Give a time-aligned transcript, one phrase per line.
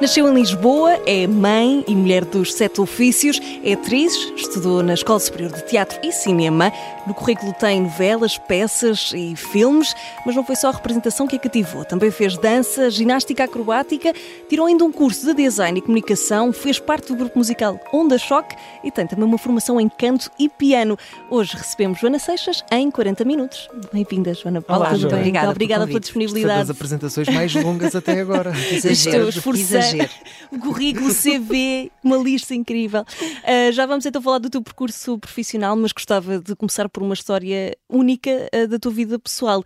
[0.00, 5.20] Nasceu em Lisboa, é mãe e mulher dos sete ofícios, é atriz, estudou na Escola
[5.20, 6.72] Superior de Teatro e Cinema.
[7.06, 11.38] No currículo tem novelas, peças e filmes, mas não foi só a representação que a
[11.38, 11.84] cativou.
[11.84, 14.14] Também fez dança, ginástica acrobática,
[14.48, 18.56] tirou ainda um curso de design e comunicação, fez parte do grupo musical Onda Choque
[18.82, 20.98] e tem também uma formação em canto e piano.
[21.28, 23.68] Hoje recebemos Joana Seixas em 40 minutos.
[23.92, 24.86] Bem-vinda, Joana Paula.
[24.86, 25.18] Olá, Joana.
[25.18, 26.54] Obrigada, obrigada pela disponibilidade.
[26.54, 28.54] Foi das apresentações mais longas até agora.
[28.72, 29.30] Exagero,
[30.50, 33.02] O currículo, CV, uma lista incrível.
[33.02, 37.14] Uh, já vamos então falar do teu percurso profissional, mas gostava de começar por uma
[37.14, 39.62] história única uh, da tua vida pessoal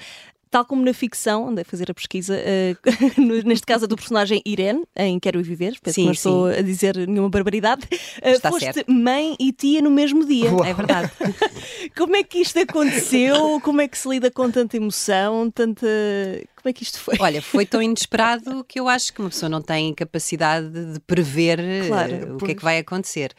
[0.55, 4.41] tal como na ficção, andei a fazer a pesquisa, uh, neste caso a do personagem
[4.47, 8.73] Irene, em Quero Viver, penso sim, que não estou a dizer nenhuma barbaridade, uh, foste
[8.73, 8.93] certo.
[8.93, 10.53] mãe e tia no mesmo dia.
[10.53, 10.65] Uau.
[10.65, 11.11] É verdade.
[11.98, 13.61] como é que isto aconteceu?
[13.62, 15.89] Como é que se lida com tanta emoção, tanta...
[16.55, 17.17] Como é que isto foi?
[17.19, 21.59] Olha, foi tão inesperado que eu acho que uma pessoa não tem capacidade de prever
[21.89, 23.34] claro, uh, o que é que vai acontecer.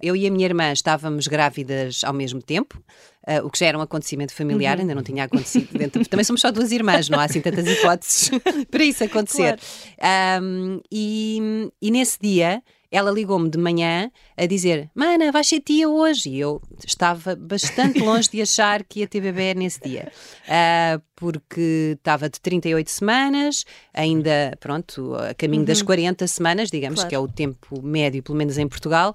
[0.00, 2.78] Eu e a minha irmã estávamos grávidas ao mesmo tempo,
[3.26, 4.82] uh, o que já era um acontecimento familiar, uhum.
[4.82, 6.04] ainda não tinha acontecido dentro.
[6.08, 8.30] Também somos só duas irmãs, não há assim tantas hipóteses
[8.70, 9.58] para isso acontecer.
[9.98, 10.44] Claro.
[10.44, 15.88] Um, e, e nesse dia ela ligou-me de manhã a dizer: Mana, vais ser tia
[15.88, 16.30] hoje.
[16.30, 20.10] E eu estava bastante longe de achar que ia ter bebê nesse dia,
[20.44, 25.66] uh, porque estava de 38 semanas, ainda, pronto, a caminho uhum.
[25.66, 27.08] das 40 semanas, digamos, claro.
[27.08, 29.12] que é o tempo médio, pelo menos em Portugal.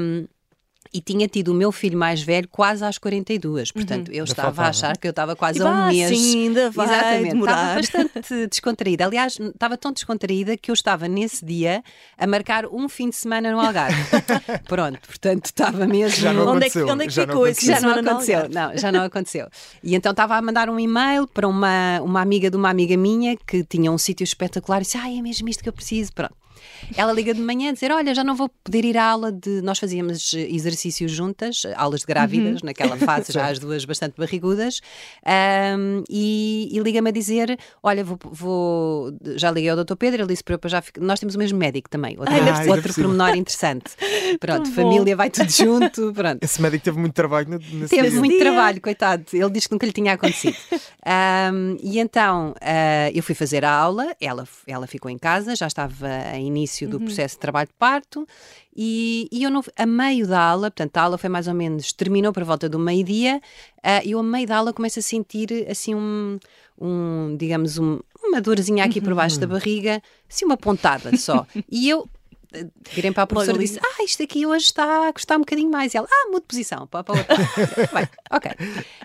[0.00, 0.26] Um,
[0.92, 3.72] e tinha tido o meu filho mais velho quase às 42.
[3.72, 4.14] Portanto, uhum.
[4.14, 6.08] eu estava a achar que eu estava quase e a um mês.
[6.08, 7.32] Sim, ainda vai Exatamente.
[7.32, 7.80] Demorar.
[7.80, 9.04] Estava bastante descontraída.
[9.04, 11.82] Aliás, estava tão descontraída que eu estava nesse dia
[12.16, 13.96] a marcar um fim de semana no Algarve.
[14.66, 16.22] Pronto, portanto, estava mesmo.
[16.22, 18.48] Já não onde é que, onde é que já ficou esse Já não aconteceu.
[18.48, 19.48] Não, já não aconteceu.
[19.82, 23.36] E então estava a mandar um e-mail para uma, uma amiga de uma amiga minha
[23.36, 26.12] que tinha um sítio espetacular e disse: Ai, é mesmo isto que eu preciso.
[26.12, 26.34] Pronto.
[26.96, 29.62] Ela liga de manhã a dizer: Olha, já não vou poder ir à aula de.
[29.62, 32.66] Nós fazíamos exercícios juntas, aulas de grávidas, uhum.
[32.66, 34.80] naquela fase, já as duas bastante barrigudas,
[35.76, 39.96] um, e, e liga-me a dizer: Olha, vou, vou, Já liguei ao Dr.
[39.96, 41.00] Pedro, ele disse para eu já ficar.
[41.00, 43.92] Nós temos o mesmo médico também, outro, Ai, outro pormenor interessante.
[44.40, 46.12] Pronto, família vai tudo junto.
[46.14, 46.42] Pronto.
[46.42, 48.18] Esse médico teve muito trabalho nesse Teve dia.
[48.18, 49.24] muito trabalho, coitado.
[49.32, 50.56] Ele disse que nunca lhe tinha acontecido.
[50.72, 55.66] um, e então uh, eu fui fazer a aula, ela, ela ficou em casa, já
[55.66, 57.04] estava em início do uhum.
[57.04, 58.26] processo de trabalho de parto
[58.74, 61.92] e, e eu não, a meio da aula, portanto a aula foi mais ou menos,
[61.92, 63.40] terminou por volta do meio-dia
[63.78, 66.38] uh, e eu a meio da aula começo a sentir assim um,
[66.80, 69.52] um digamos, um, uma dorzinha aqui por baixo da uhum.
[69.52, 71.46] barriga, assim uma pontada só.
[71.70, 72.08] e eu
[72.92, 75.70] virem para a professora e disse: Ah, isto aqui hoje está a custar um bocadinho
[75.70, 75.94] mais.
[75.94, 76.86] E ela, ah, mude de posição.
[76.86, 77.36] Para, para outra.
[77.94, 78.50] Bem, ok.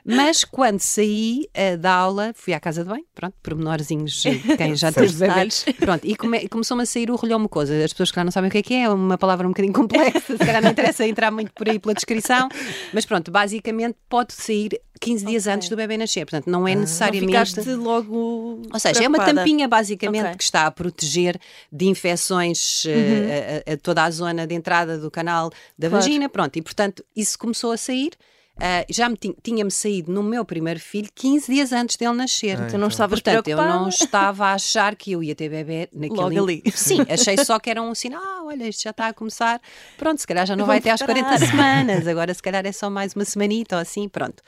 [0.06, 4.24] Mas quando saí uh, da aula, fui à casa de banho, pronto, pormenorzinhos,
[4.58, 5.66] quem já teve bebês.
[5.80, 7.74] Pronto, e come, começou-me a sair o rolhão mucosa.
[7.84, 9.52] As pessoas que já não sabem o que é que é, é uma palavra um
[9.52, 12.50] bocadinho complexa, se calhar não interessa entrar muito por aí pela descrição,
[12.94, 15.56] mas pronto, basicamente pode sair 15 dias okay.
[15.56, 17.66] antes do bebê nascer, portanto não é ah, necessariamente.
[17.66, 18.62] Não logo.
[18.72, 20.38] Ou seja, é uma tampinha basicamente okay.
[20.38, 21.40] que está a proteger
[21.72, 23.32] de infecções eh, uhum.
[23.33, 26.03] A, a, toda a zona de entrada do canal da claro.
[26.03, 28.11] vagina, pronto, e portanto isso começou a sair.
[28.55, 32.61] Uh, já me tinha-me saído no meu primeiro filho 15 dias antes dele nascer.
[32.61, 33.73] Ah, então não estavas Portanto, preocupada?
[33.73, 36.21] eu não estava a achar que eu ia ter bebê naquele...
[36.21, 36.63] Logo ali.
[36.71, 39.59] Sim, achei só que era um sinal, ah, olha, isto já está a começar.
[39.97, 42.91] Pronto, se calhar já não vai até às 40 semanas, agora se calhar é só
[42.91, 44.44] mais uma semanita ou assim, pronto.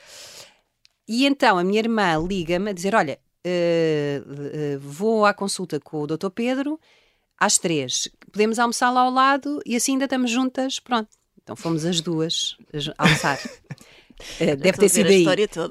[1.08, 6.02] E então a minha irmã liga-me a dizer: Olha, uh, uh, vou à consulta com
[6.02, 6.30] o Dr.
[6.30, 6.80] Pedro
[7.38, 8.08] às três.
[8.32, 10.78] Podemos almoçar lá ao lado e assim ainda estamos juntas.
[10.78, 11.08] Pronto.
[11.42, 12.56] Então fomos as duas
[12.98, 13.38] almoçar.
[14.40, 15.26] Uh, deve ter sido aí.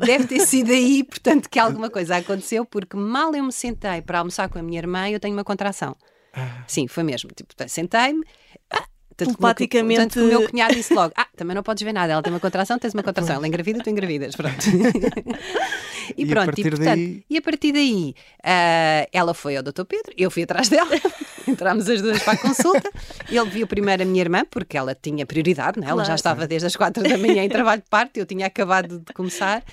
[0.05, 4.19] Deve ter sido aí, portanto, que alguma coisa aconteceu, porque mal eu me sentei para
[4.19, 5.95] almoçar com a minha irmã, eu tenho uma contração.
[6.31, 6.63] Ah.
[6.67, 7.31] Sim, foi mesmo.
[7.33, 8.23] Tipo, sentei-me,
[8.69, 9.99] ah, telepaticamente.
[9.99, 12.31] Tanto que o meu cunhado disse logo: Ah, também não podes ver nada, ela tem
[12.31, 14.35] uma contração, tens uma contração, ela engravida, tu engravidas.
[14.35, 14.63] Pronto.
[16.15, 17.25] e, e pronto, e, portanto, daí...
[17.29, 19.85] e a partir daí uh, ela foi ao Dr.
[19.85, 20.91] Pedro, eu fui atrás dela,
[21.47, 22.91] entramos as duas para a consulta.
[23.29, 25.87] Ele viu primeiro a minha irmã, porque ela tinha prioridade, né?
[25.87, 26.07] ela claro.
[26.07, 29.13] já estava desde as quatro da manhã em trabalho de parte, eu tinha acabado de
[29.13, 29.63] começar.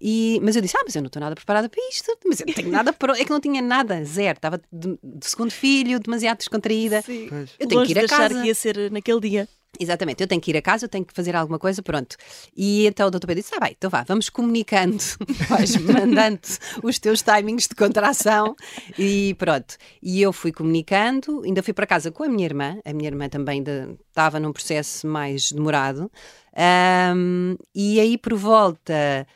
[0.00, 2.46] E, mas eu disse: Ah, mas eu não estou nada preparada para isto, mas eu
[2.46, 3.18] não tenho nada para.
[3.18, 4.36] É que não tinha nada, zero.
[4.36, 7.02] Estava de, de segundo filho, demasiado descontraída.
[7.02, 7.28] Sim.
[7.58, 8.40] Eu tenho Longe que ir a casa.
[8.40, 9.48] que ia ser naquele dia.
[9.78, 12.16] Exatamente, eu tenho que ir a casa, eu tenho que fazer alguma coisa, pronto.
[12.56, 14.96] E então o doutor Pedro disse: Ah, bem, então vá, vamos comunicando,
[15.48, 16.40] vais mandando
[16.82, 18.56] os teus timings de contração
[18.98, 19.76] e pronto.
[20.02, 23.28] E eu fui comunicando, ainda fui para casa com a minha irmã, a minha irmã
[23.28, 26.10] também de, estava num processo mais demorado,
[27.14, 29.26] um, e aí por volta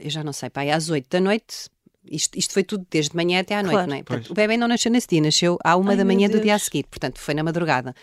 [0.00, 1.68] eu já não sei, pai, às 8 da noite
[2.10, 3.90] isto, isto foi tudo desde de manhã até à noite, Claro.
[3.90, 4.02] não é?
[4.02, 6.54] Portanto, o bebê não nasceu nesse dia, nasceu à uma Ai, da manhã do dia
[6.54, 7.94] a seguir, portanto foi na madrugada.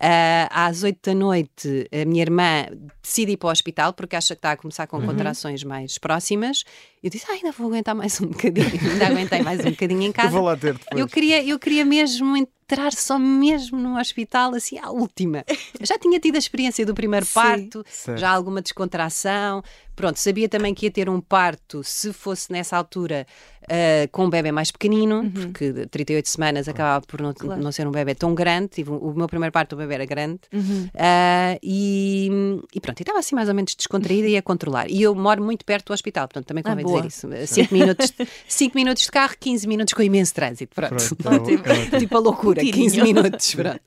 [0.00, 2.66] Ah, às oito da noite, a minha irmã
[3.02, 5.00] decide ir para o hospital porque acha que está a começar Uhum.
[5.00, 6.64] com contrações mais próximas.
[7.02, 10.10] Eu disse, ah, ainda vou aguentar mais um bocadinho, ainda aguentei mais um bocadinho em
[10.12, 10.28] casa.
[10.28, 11.00] Eu vou lá ter depois.
[11.00, 15.44] Eu queria, eu queria mesmo entrar só mesmo no hospital, assim, à última.
[15.78, 18.18] Eu já tinha tido a experiência do primeiro Sim, parto, certo.
[18.18, 19.62] já alguma descontração.
[19.94, 23.26] Pronto, sabia também que ia ter um parto, se fosse nessa altura,
[23.70, 27.34] ah, com um bebê mais pequenino, porque de 38 semanas acabava por não, Uhum.
[27.34, 27.62] Claro.
[27.62, 28.68] não ser um bebê tão grande.
[28.68, 30.40] Tive, um- o meu primeiro parto, o bebê era grande.
[30.52, 30.88] Uhum.
[30.94, 32.30] Ah, e,
[32.74, 34.90] e pronto, e estava assim mais ou menos descontraída e a controlar.
[34.90, 37.02] E eu moro muito perto do hospital, portanto também Ah, convém boa.
[37.02, 37.54] dizer isso.
[37.54, 38.12] 5 minutos,
[38.48, 40.74] cinco minutos de carro, 15 minutos com imenso trânsito.
[40.74, 40.94] Pronto.
[40.96, 41.60] Pronto, tá Ótimo.
[41.60, 41.98] ótimo.
[41.98, 43.14] tipo a loucura, Um 15 tirinho.
[43.22, 43.54] minutos.
[43.54, 43.80] Pronto.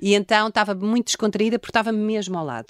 [0.00, 2.68] E então estava muito descontraída porque estava mesmo ao lado.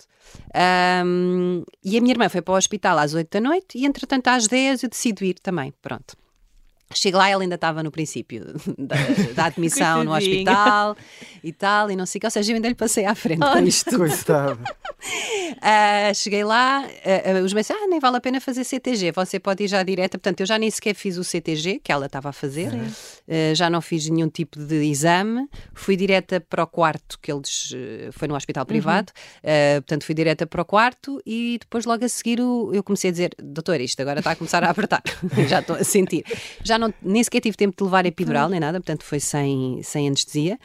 [0.55, 4.29] Ahm, e a minha irmã foi para o hospital às 8 da noite e entretanto
[4.29, 5.73] às 10 eu decido ir também.
[5.83, 6.17] Pronto.
[6.93, 8.45] Chego lá, ela ainda estava no princípio
[8.79, 8.97] da,
[9.35, 10.97] da admissão no hospital
[11.43, 12.27] e tal, e não sei o que.
[12.27, 13.69] Ou seja, eu ainda lhe passei à frente com Olha.
[13.69, 13.99] isto tudo.
[14.09, 14.59] Coitado.
[15.61, 19.39] Ah, cheguei lá, ah, ah, os meus ah, nem vale a pena fazer CTG, você
[19.39, 20.19] pode ir já direta.
[20.19, 22.71] Portanto, eu já nem sequer fiz o CTG que ela estava a fazer,
[23.55, 27.73] já não fiz nenhum tipo de exame, fui direta para o quarto, que eles
[28.13, 32.09] foi no hospital privado, Ah, portanto, fui direta para o quarto e depois, logo a
[32.09, 35.03] seguir, o- eu comecei a dizer: Doutor, isto agora está a começar a apertar,
[35.49, 36.25] já estou a sentir.
[36.63, 40.09] Já não, nem sequer tive tempo de levar epidural nem nada, portanto, foi sem, sem
[40.09, 40.59] anestesia,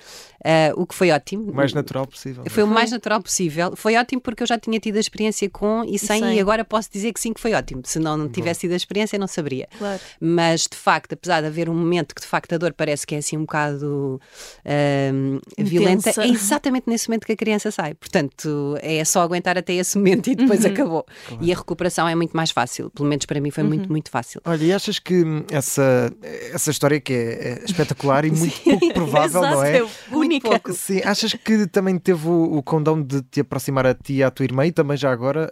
[0.75, 1.51] o que foi ótimo.
[1.51, 2.43] O mais natural possível.
[2.49, 3.73] Foi o mais natural possível.
[3.75, 6.37] Foi ótimo porque eu já tinha tido a experiência com e sem, sem.
[6.37, 7.81] e agora posso dizer que sim, que foi ótimo.
[7.85, 9.67] Se não, não tivesse tido a experiência, não saberia.
[9.77, 9.99] Claro.
[10.19, 13.15] Mas de facto, apesar de haver um momento que de facto a dor parece que
[13.15, 14.19] é assim um bocado
[14.65, 17.93] ahm, violenta, é exatamente nesse momento que a criança sai.
[17.93, 20.71] Portanto, é só aguentar até esse momento e depois Uhum.
[20.71, 21.05] acabou.
[21.41, 22.89] E a recuperação é muito mais fácil.
[22.91, 23.69] Pelo menos para mim foi Uhum.
[23.69, 24.41] muito, muito fácil.
[24.45, 26.11] Olha, e achas que hum, essa,
[26.53, 29.85] essa história que é, é espetacular e muito pouco provável, Exato, não é?
[30.29, 30.49] Única.
[30.49, 30.73] pouco.
[30.73, 34.31] Sim, achas que também teve o, o condão de te aproximar a ti e à
[34.31, 35.51] tua irmã e também já agora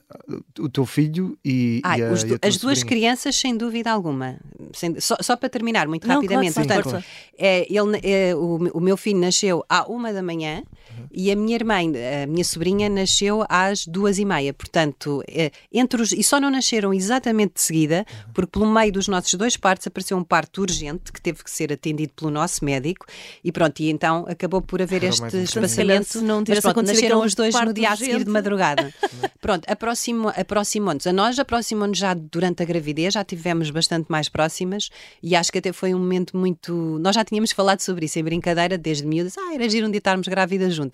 [0.59, 2.85] o teu filho e, Ai, e a, os e a tua as duas sobrinha?
[2.85, 4.38] crianças, sem dúvida alguma.
[4.74, 6.53] Sem- só, só para terminar, muito Não, rapidamente.
[6.53, 7.06] claro, sim, Portanto, força.
[7.38, 10.63] é, ele, é, o, o meu filho nasceu à uma da manhã
[11.11, 11.75] e a minha irmã,
[12.23, 14.53] a minha sobrinha, nasceu às duas e meia.
[14.53, 19.07] Portanto, é, entre os, e só não nasceram exatamente de seguida, porque pelo meio dos
[19.07, 23.05] nossos dois partos apareceu um parto urgente que teve que ser atendido pelo nosso médico
[23.44, 26.21] e pronto, e então acabou por haver Correu este espaçamento.
[26.21, 28.29] não Mas pronto, nasceram os dois no parto dia a seguir de urgente.
[28.31, 28.94] madrugada.
[29.39, 31.05] Pronto, aproximo- aproximou-nos.
[31.07, 34.89] A nós aproximou-nos já durante a gravidez, já tivemos bastante mais próximas
[35.21, 36.73] e acho que até foi um momento muito.
[36.99, 39.38] Nós já tínhamos falado sobre isso em brincadeira desde miúdas.
[39.38, 40.86] Ah, era giro um dia estarmos grávidas juntas.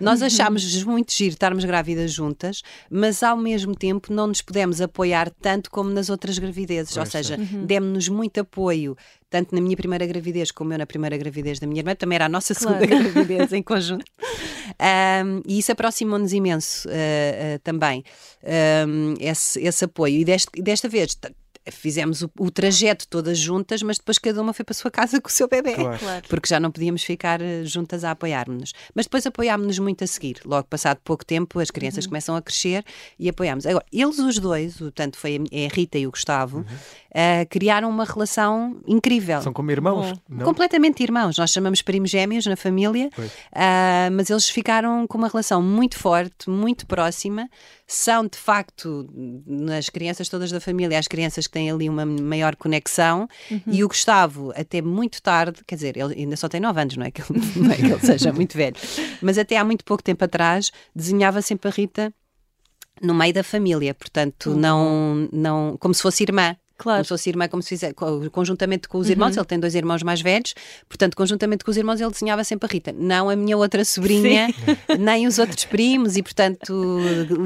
[0.00, 5.30] Nós achámos muito giro estarmos grávidas juntas, mas ao mesmo tempo não nos pudemos apoiar
[5.30, 6.96] tanto como nas outras gravidezes.
[6.96, 8.96] Ou Pois, seja, demos-nos muito apoio.
[9.28, 12.26] Tanto na minha primeira gravidez como eu na primeira gravidez da minha irmã, também era
[12.26, 12.78] a nossa Claro.
[12.80, 14.04] segunda gravidez em conjunto.
[14.80, 18.04] Um, e isso aproximou-nos imenso uh, uh, também,
[18.86, 20.20] um, esse, esse apoio.
[20.20, 21.16] E deste- desta vez
[21.70, 25.20] fizemos o, o trajeto todas juntas, mas depois cada uma foi para a sua casa
[25.22, 25.74] com o seu bebê.
[25.74, 26.24] Claro.
[26.28, 28.72] Porque já não podíamos ficar uh, juntas a apoiar-nos.
[28.94, 30.40] Mas depois apoiámos-nos muito a seguir.
[30.44, 32.10] Logo passado pouco tempo, as crianças Uhum.
[32.10, 32.84] começam a crescer
[33.18, 33.66] e apoiámos.
[33.66, 36.62] Agora, eles os dois, o, tanto foi a, a Rita e o Gustavo, Uhum.
[36.64, 39.40] uh, criaram uma relação incrível.
[39.42, 40.44] São como irmãos, não?
[40.44, 41.36] Completamente irmãos.
[41.36, 43.10] Nós chamamos primos gêmeos na família,
[43.52, 47.48] ah, mas eles ficaram com uma relação muito forte, muito próxima.
[47.86, 49.08] São, de facto,
[49.46, 53.26] nas crianças todas da família, as crianças que têm ali uma maior conexão.
[53.66, 57.06] E o Gustavo, até muito tarde, quer dizer, ele ainda só tem 9 anos, não
[57.06, 58.76] é que ele, não é que ele seja muito velho,
[59.22, 62.12] mas até há muito pouco tempo atrás, desenhava sempre a Rita
[63.00, 66.56] no meio da família, portanto, não, não, como se fosse irmã.
[66.78, 66.98] Claro.
[66.98, 69.74] Como se fosse irmã, como se fizer, co- conjuntamente com os irmãos, ele tem dois
[69.74, 70.54] irmãos mais velhos,
[70.88, 72.92] portanto, conjuntamente com os irmãos, ele desenhava sempre a Rita.
[72.92, 74.48] Não a minha outra sobrinha,
[74.98, 76.72] nem os outros primos, e portanto,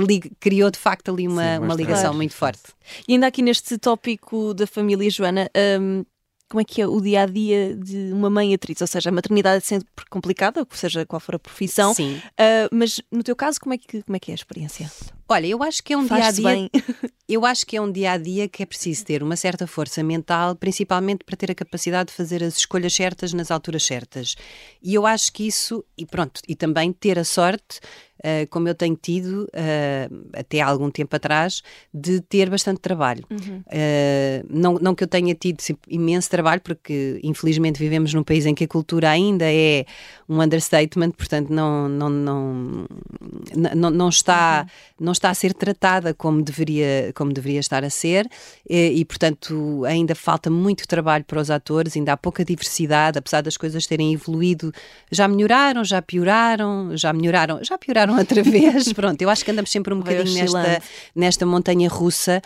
[0.09, 2.17] li- criou de facto ali uma, Sim, uma ligação Claro.
[2.17, 2.63] muito forte.
[3.07, 5.49] E ainda aqui neste tópico da família Joana,
[5.81, 6.05] hum,
[6.49, 8.81] como é que é o dia a dia de uma mãe atriz?
[8.81, 12.21] Ou seja, a maternidade é sempre complicada, seja qual for a profissão, Sim.
[12.37, 14.91] ah, mas no teu caso, como é que, como é, que é a experiência?
[15.33, 16.45] Olha, eu acho que é um dia a dia.
[16.45, 16.71] bem.
[17.31, 20.03] Eu acho que é um dia a dia que é preciso ter uma certa força
[20.03, 24.35] mental, principalmente para ter a capacidade de fazer as escolhas certas nas alturas certas.
[24.83, 27.79] E eu acho que isso, e pronto, e também ter a sorte,
[28.23, 33.25] ah, como eu tenho tido ah, até há algum tempo atrás, de ter bastante trabalho.
[33.69, 38.55] Ah, não, não que eu tenha tido imenso trabalho, porque infelizmente vivemos num país em
[38.55, 39.85] que a cultura ainda é
[40.29, 42.87] um understatement, portanto não, não, não,
[43.91, 44.67] não está,
[44.99, 48.27] não está a ser tratada como deveria, como deveria estar a ser
[48.69, 53.43] e, e, portanto, ainda falta muito trabalho para os atores, ainda há pouca diversidade, apesar
[53.43, 54.73] das coisas terem evoluído.
[55.11, 58.93] Já melhoraram, já pioraram, já melhoraram, já pioraram outra vez.
[58.93, 60.83] Pronto, eu acho que andamos sempre um bocadinho nesta,
[61.15, 62.41] nesta montanha russa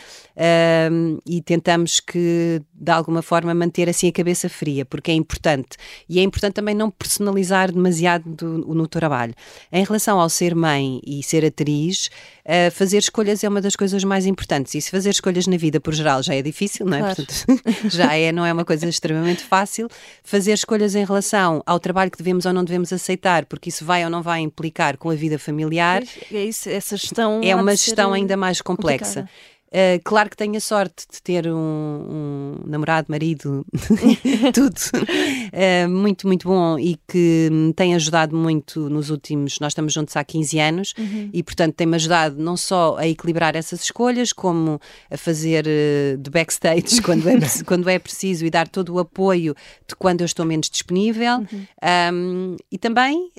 [0.91, 5.77] um, e tentamos que, de alguma forma, manter assim a cabeça fria, porque é importante.
[6.09, 9.35] E é importante também não personalizar demasiado do, no trabalho.
[9.71, 12.11] Em relação ao ser mãe e ser atriz,
[12.47, 14.75] uh, fazer escolhas é uma das coisas mais importantes.
[14.75, 17.01] E se fazer escolhas na vida, por geral, já é difícil, não é?
[17.01, 17.17] Claro.
[17.17, 19.89] Portanto, já é, não é uma coisa extremamente fácil.
[20.23, 24.05] Fazer escolhas em relação ao trabalho que devemos ou não devemos aceitar, porque isso vai
[24.05, 26.03] ou não vai implicar com a vida familiar.
[26.33, 29.23] É isso, essa gestão é uma gestão ainda mais complexa.
[29.23, 29.54] Complicada.
[29.75, 33.67] Uh, claro que tenho a sorte de ter um, um namorado, marido,
[34.55, 39.59] tudo uh, muito, muito bom e que me tem ajudado muito nos últimos.
[39.59, 41.29] Nós estamos juntos há 15 anos uhum.
[41.33, 46.31] e, portanto, tem-me ajudado não só a equilibrar essas escolhas, como a fazer uh, de
[46.31, 47.35] backstage quando é,
[47.67, 49.57] quando é preciso e dar todo o apoio
[49.89, 51.67] de quando eu estou menos disponível uhum.
[52.15, 53.31] um, e também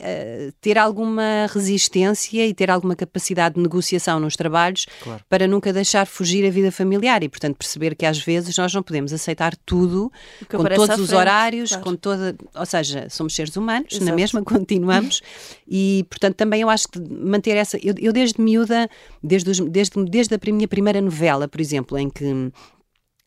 [0.59, 5.23] ter alguma resistência e ter alguma capacidade de negociação nos trabalhos claro.
[5.29, 8.73] para nunca deixar fugir fugir a vida familiar e, portanto, perceber que às vezes nós
[8.73, 10.11] não podemos aceitar tudo
[10.49, 11.83] com todos os horários, claro.
[11.83, 12.35] com toda.
[12.55, 14.05] Ou seja, somos seres humanos, Exato.
[14.05, 15.21] na mesma continuamos
[15.67, 17.77] e, portanto, também eu acho que manter essa.
[17.77, 18.89] Eu, eu desde miúda,
[19.23, 22.51] desde, os, desde, desde a minha primeira novela, por exemplo, em que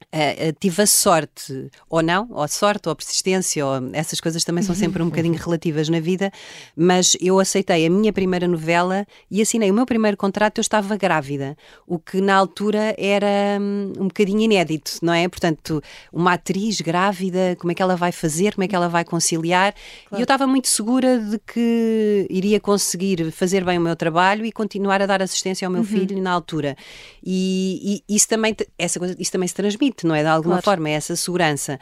[0.07, 4.75] Uh, tive a sorte, ou não, ou sorte, ou persistência, ou essas coisas também são
[4.75, 6.33] sempre um bocadinho relativas na vida,
[6.75, 10.97] mas eu aceitei a minha primeira novela e assinei o meu primeiro contrato, eu estava
[10.97, 11.55] grávida,
[11.87, 15.29] o que na altura era um, um bocadinho inédito, não é?
[15.29, 19.05] Portanto, uma atriz grávida, como é que ela vai fazer, como é que ela vai
[19.05, 19.75] conciliar,
[20.09, 20.19] claro.
[20.19, 24.53] e eu estava muito segura de que iria conseguir fazer bem o meu trabalho e
[24.53, 25.87] continuar a dar assistência ao meu uhum.
[25.87, 26.79] filho na altura.
[27.23, 30.23] E, e, isso também, essa coisa, isso também se transmite não é?
[30.23, 30.65] De alguma claro.
[30.65, 31.79] forma, é essa segurança.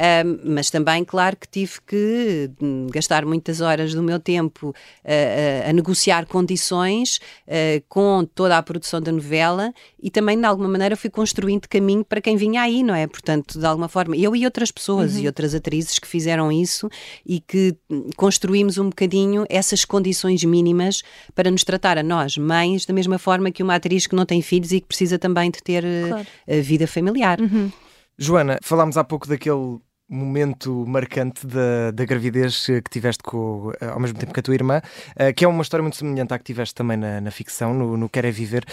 [0.00, 4.72] Um, mas também, claro, que tive que hum, gastar muitas horas do meu tempo uh,
[4.72, 10.70] uh, a negociar condições uh, com toda a produção da novela e também, de alguma
[10.70, 13.06] maneira, fui construindo caminho para quem vinha aí, não é?
[13.06, 15.20] Portanto, de alguma forma, eu e outras pessoas uhum.
[15.20, 16.88] e outras atrizes que fizeram isso
[17.26, 21.02] e que hum, construímos um bocadinho essas condições mínimas
[21.34, 24.40] para nos tratar a nós, mães, da mesma forma que uma atriz que não tem
[24.40, 26.26] filhos e que precisa também de ter claro.
[26.62, 27.38] vida familiar.
[27.38, 27.70] Uhum.
[28.18, 29.78] Joana, falámos há pouco daquele
[30.10, 34.82] momento marcante da, da gravidez que tiveste com, ao mesmo tempo que a tua irmã,
[35.14, 37.96] eh, que é uma história muito semelhante à que tiveste também na, na ficção, no,
[37.96, 38.64] no Quer é Viver.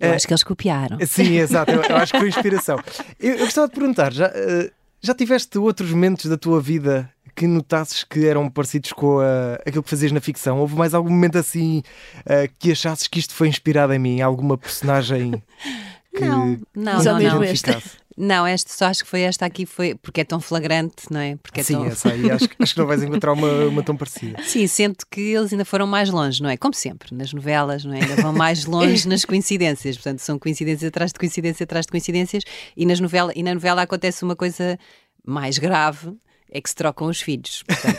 [0.00, 0.98] Eu acho que eles copiaram.
[1.06, 2.78] Sim, exato, eu, eu acho que foi inspiração.
[3.20, 4.70] Eu, eu, gostava de perguntar, já, eh,
[5.00, 9.82] já tiveste outros momentos da tua vida que notasses que eram parecidos com a, aquilo
[9.82, 10.58] que fazias na ficção?
[10.58, 11.82] Houve mais algum momento assim
[12.26, 14.20] uh, que achasses que isto foi inspirado em mim?
[14.20, 15.42] Alguma personagem
[16.14, 17.80] que, não, não, não, não, não.
[18.16, 21.36] Não, esta, só acho que foi esta aqui, foi porque é tão flagrante, não é?
[21.36, 21.86] Porque é Sim, tão...
[21.86, 24.42] essa aí acho, acho que não vais encontrar uma, uma tão parecida.
[24.44, 26.56] Sim, sinto que eles ainda foram mais longe, não é?
[26.56, 28.00] Como sempre, nas novelas, não é?
[28.02, 32.42] Ainda vão mais longe nas coincidências, portanto, são coincidências atrás de coincidência atrás de coincidências,
[32.76, 34.78] e, nas novela, e na novela acontece uma coisa
[35.24, 36.12] mais grave,
[36.50, 37.62] é que se trocam os filhos.
[37.62, 37.98] Portanto,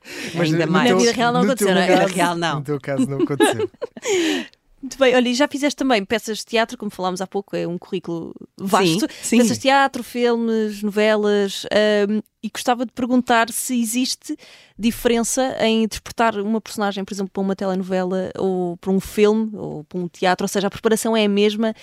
[0.34, 0.90] Mas ainda mais.
[0.90, 1.88] Na vida real não aconteceu, não é?
[1.88, 2.56] Na vida real não.
[2.56, 3.70] No teu caso não aconteceu.
[4.82, 7.66] Muito bem, olha, e já fizeste também peças de teatro, como falámos há pouco, é
[7.66, 9.00] um currículo vasto.
[9.00, 9.36] Sim, sim.
[9.38, 11.66] Peças de teatro, filmes, novelas,
[12.08, 14.34] um, e gostava de perguntar se existe
[14.78, 19.84] diferença em interpretar uma personagem, por exemplo, para uma telenovela ou para um filme ou
[19.84, 21.74] para um teatro, ou seja, a preparação é a mesma.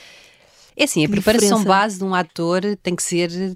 [0.75, 3.55] É assim, a preparação base de um ator tem que ser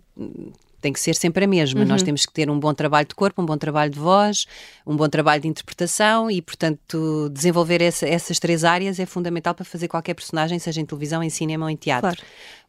[0.82, 1.82] tem que ser sempre a mesma.
[1.82, 1.88] Uhum.
[1.88, 4.46] Nós temos que ter um bom trabalho de corpo, um bom trabalho de voz,
[4.86, 9.64] um bom trabalho de interpretação e, portanto, desenvolver essa, essas três áreas é fundamental para
[9.64, 12.10] fazer qualquer personagem, seja em televisão, em cinema ou em teatro.
[12.10, 12.22] Claro.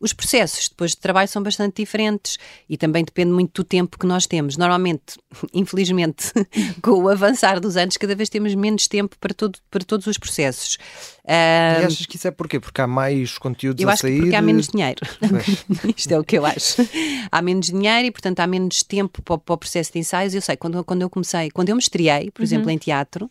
[0.03, 2.37] Os processos depois de trabalho são bastante diferentes
[2.69, 4.57] e também depende muito do tempo que nós temos.
[4.57, 5.17] Normalmente,
[5.55, 6.33] infelizmente,
[6.83, 10.19] com o avançar dos anos, cada vez temos menos tempo para, todo, para todos os
[10.19, 10.77] processos.
[11.25, 12.59] E achas que isso é porquê?
[12.59, 15.01] Porque há mais conteúdos eu a acho Que porque há menos dinheiro.
[15.97, 16.83] Isto é o que eu acho.
[17.31, 20.35] Há menos dinheiro e, portanto, há menos tempo para, para o processo de ensaios.
[20.35, 22.45] Eu sei, quando, quando eu comecei, quando eu me estreiei, por uhum.
[22.45, 23.31] exemplo, em teatro,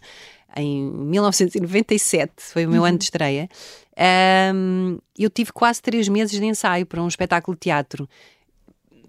[0.56, 3.50] em 1997, foi o meu ano de estreia,
[4.02, 8.10] um, eu tive quase três meses de ensaio para um espetáculo de teatro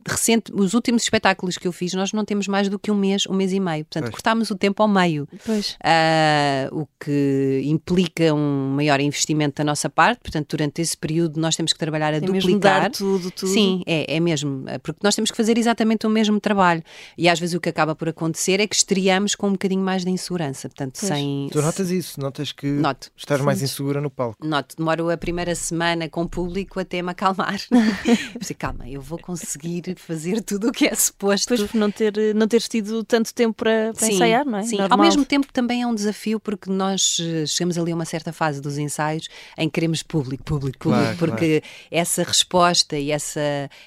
[0.06, 3.26] recente, os últimos espetáculos que eu fiz, nós não temos mais do que um mês,
[3.26, 3.84] um mês e meio.
[3.84, 4.12] Portanto, pois.
[4.14, 5.28] cortámos o tempo ao meio.
[5.44, 5.72] Pois.
[5.72, 10.20] Uh, o que implica um maior investimento da nossa parte.
[10.20, 12.90] Portanto, durante esse período nós temos que trabalhar a Tem duplicar.
[12.90, 13.48] tudo, tudo.
[13.48, 14.64] Sim, é, é mesmo.
[14.82, 16.82] Porque nós temos que fazer exatamente o mesmo trabalho.
[17.16, 20.04] E às vezes o que acaba por acontecer é que estreamos com um bocadinho mais
[20.04, 20.68] de insegurança.
[20.68, 21.12] Portanto, pois.
[21.12, 21.48] sem.
[21.50, 22.20] Tu notas isso?
[22.20, 23.10] Notas que Noto.
[23.16, 23.46] estás Sim.
[23.46, 24.46] mais insegura no palco?
[24.46, 24.76] Noto.
[24.76, 27.60] Demoro a primeira semana com o público até me acalmar.
[28.58, 31.48] Calma, eu vou conseguir fazer tudo o que é suposto.
[31.48, 34.62] Pois por não, ter, não teres tido tanto tempo para, para sim, ensaiar, não é?
[34.62, 34.98] Sim, Normal.
[34.98, 38.32] ao mesmo tempo também é um desafio porque nós eh, chegamos ali a uma certa
[38.32, 41.88] fase dos ensaios em que queremos público, público, público, claro, porque claro.
[41.90, 43.40] essa resposta e essa,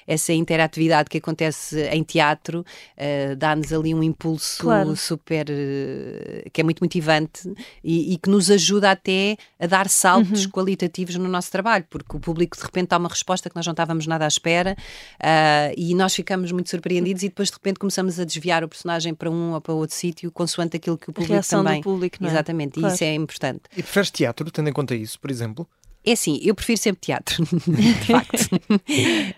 [0.06, 4.96] essa interatividade que acontece em teatro uh, dá-nos ali um impulso claro.
[4.96, 10.44] super uh, que é muito motivante e, e, que nos ajuda até a dar saltos
[10.44, 10.50] uhum.
[10.50, 13.72] qualitativos no nosso trabalho, porque o público de repente dá uma resposta que nós não
[13.72, 14.76] estávamos nada à espera
[15.20, 19.14] uh, e nós ficamos muito surpreendidos e depois de repente começamos a desviar o personagem
[19.14, 21.80] para um ou para outro sítio, consoante aquilo que o público Reação também.
[21.80, 22.32] Do público, não é?
[22.32, 22.92] Exatamente, claro.
[22.92, 23.62] e isso é importante.
[23.72, 25.68] E preferes teatro, tendo em conta isso, por exemplo?
[26.06, 28.48] É assim, eu prefiro sempre teatro, de facto.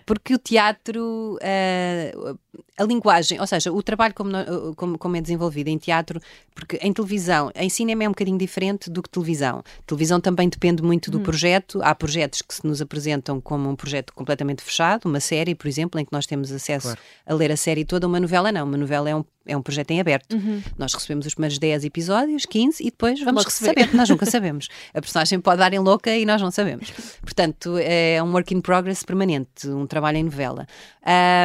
[0.05, 2.39] Porque o teatro, uh,
[2.77, 4.31] a linguagem, ou seja, o trabalho como,
[4.75, 6.21] como, como, é desenvolvido em teatro,
[6.53, 9.63] porque em televisão, em cinema é um bocadinho diferente do que televisão.
[9.87, 11.23] Televisão também depende muito do hum.
[11.23, 11.81] projeto.
[11.81, 15.99] Há projetos que se nos apresentam como um projeto completamente fechado, uma série, por exemplo,
[15.99, 16.99] em que nós temos acesso claro.
[17.25, 18.05] a ler a série toda.
[18.05, 20.33] Uma novela não, uma novela é um, é um projeto em aberto.
[20.33, 20.61] Uhum.
[20.77, 23.89] Nós recebemos os primeiros 10 episódios, 15 e depois vamos receber.
[23.95, 24.67] Nós nunca sabemos.
[24.93, 26.91] A personagem pode dar em louca e nós não sabemos.
[27.21, 30.67] Portanto, é um work in progress permanente, um trabalho em novela.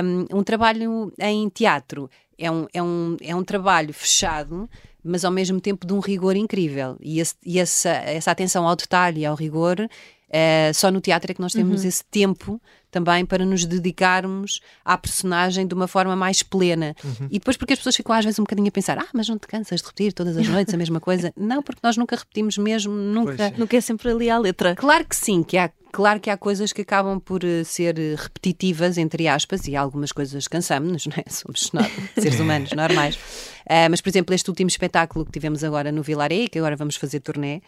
[0.02, 4.68] Um, um trabalho em teatro é um, é, um, é um trabalho fechado,
[5.02, 6.96] mas ao mesmo tempo de um rigor incrível.
[7.00, 9.88] E, esse, e essa, essa atenção ao detalhe e ao rigor
[10.34, 11.88] Uh, só no teatro é que nós temos uhum.
[11.88, 12.60] esse tempo
[12.94, 16.94] também para nos dedicarmos à personagem de uma forma mais plena.
[17.02, 17.26] Uhum.
[17.28, 19.36] E depois, porque as pessoas ficam às vezes um bocadinho a pensar: ah, mas não
[19.36, 21.32] te cansas de repetir todas as noites a mesma coisa?
[21.36, 23.52] não, porque nós nunca repetimos mesmo, nunca.
[23.58, 24.76] Nunca é sempre ali à letra.
[24.76, 28.16] Claro que sim, que há Claro que há coisas que acabam por eh, ser eh,
[28.18, 31.22] repetitivas, entre aspas, e algumas coisas cansamos-nos, não é?
[31.30, 31.70] Somos
[32.18, 33.16] seres humanos normais.
[33.64, 36.96] Uh, mas, por exemplo, este último espetáculo que tivemos agora no Vilaré, que agora vamos
[36.96, 37.62] fazer turnê,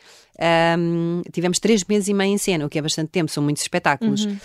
[0.79, 3.63] um, tivemos três meses e meio em cena, o que é bastante tempo, são muitos
[3.63, 4.27] espetáculos.
[4.27, 4.39] Uhum.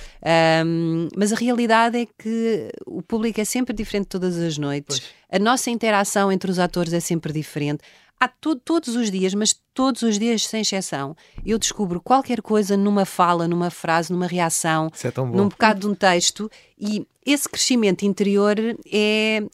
[0.66, 5.12] Um, mas a realidade é que o público é sempre diferente todas as noites, pois.
[5.30, 7.82] a nossa interação entre os atores é sempre diferente
[8.22, 12.78] há to todos os dias, mas todos os dias sem exceção, eu descubro qualquer coisa
[12.78, 18.04] numa fala, numa frase, numa reação, é num bocado de um texto e esse crescimento
[18.04, 18.78] interior é,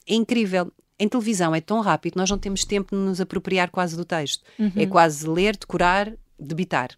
[0.06, 0.70] é, incrível.
[0.98, 4.44] Em televisão é tão rápido, nós não temos tempo de nos apropriar quase do texto.
[4.58, 4.72] Uhum.
[4.76, 6.90] É quase ler, decorar, debitar.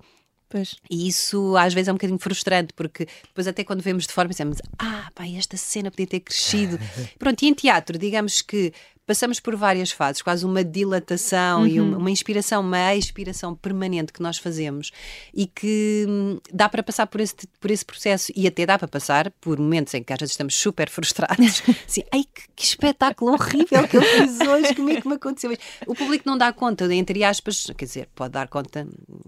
[0.49, 0.77] Pois.
[0.91, 4.29] E isso às vezes é um bocadinho frustrante, porque depois, até quando vemos de fora,
[4.29, 6.79] pensamos: ah, pá, esta cena podia ter crescido.
[7.19, 8.73] Pronto, e em teatro, digamos que
[9.11, 11.67] passamos por várias fases, quase uma dilatação uhum.
[11.67, 14.93] e uma, uma, inspiração, uma expiração permanente que nós fazemos
[15.35, 18.87] e que hum, dá para passar por esse, por esse processo e até dá para
[18.87, 21.61] passar por momentos em que às vezes estamos super frustrados.
[21.89, 25.57] assim, ai que, que, espetáculo horrível que eu fiz hoje, como é que me aconteceu?
[25.89, 28.87] O público não dá conta, entre aspas, quer dizer, pode dar conta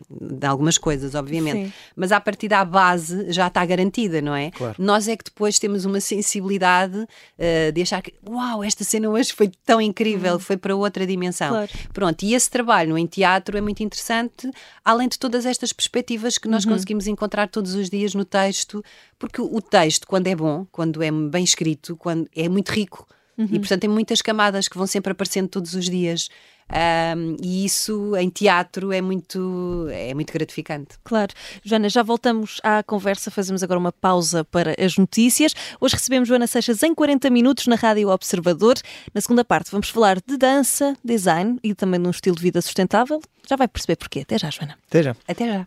[0.08, 1.72] de algumas coisas, obviamente, Sim.
[1.96, 4.52] mas a partir da base já está garantida, não é?
[4.52, 4.76] Claro.
[4.78, 9.32] Nós é que depois temos uma sensibilidade uh, de achar que, uau, esta cena hoje
[9.32, 10.38] foi tão tão incrível, uhum.
[10.38, 11.48] foi para outra dimensão.
[11.48, 11.70] Claro.
[11.92, 14.50] Pronto, e esse trabalho em teatro é muito interessante,
[14.84, 16.72] além de todas estas perspectivas que nós uhum.
[16.72, 18.84] conseguimos encontrar todos os dias no texto,
[19.18, 23.06] porque o texto, quando é bom, quando é bem escrito, quando é muito rico.
[23.38, 23.48] Uhum.
[23.50, 26.28] E portanto tem muitas camadas que vão sempre aparecendo todos os dias.
[26.72, 30.96] Um, e isso em teatro é muito, é muito gratificante.
[31.04, 31.32] Claro.
[31.62, 35.54] Joana, já voltamos à conversa, fazemos agora uma pausa para as notícias.
[35.80, 38.74] Hoje recebemos Joana Seixas em 40 minutos na Rádio Observador.
[39.14, 42.62] Na segunda parte vamos falar de dança, design e também de um estilo de vida
[42.62, 43.20] sustentável.
[43.48, 44.20] Já vai perceber porquê.
[44.20, 44.78] Até já, Joana.
[44.88, 45.16] Até já.
[45.28, 45.66] Até já.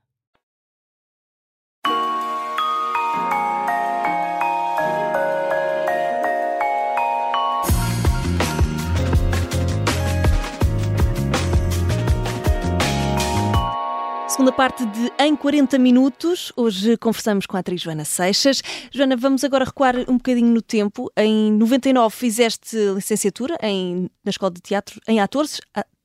[14.41, 16.51] Segunda parte de Em 40 Minutos.
[16.57, 18.63] Hoje conversamos com a atriz Joana Seixas.
[18.91, 21.11] Joana, vamos agora recuar um bocadinho no tempo.
[21.15, 25.61] Em 99 fizeste licenciatura em, na Escola de Teatro em Atores,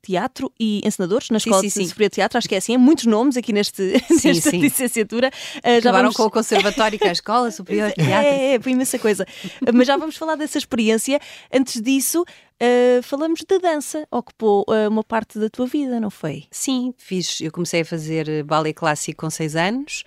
[0.07, 2.75] teatro e encenadores na Escola sim, sim, de Superior de Teatro, acho que é assim,
[2.75, 4.61] há muitos nomes aqui neste, sim, nesta sim.
[4.61, 5.31] licenciatura.
[5.57, 6.15] Uh, já vamos...
[6.15, 8.29] com o Conservatório, com a Escola Superior de Teatro.
[8.29, 9.27] É, é, foi imensa coisa.
[9.75, 11.19] Mas já vamos falar dessa experiência.
[11.53, 16.45] Antes disso, uh, falamos de dança, ocupou uh, uma parte da tua vida, não foi?
[16.51, 20.05] Sim, fiz, eu comecei a fazer ballet clássico com seis anos.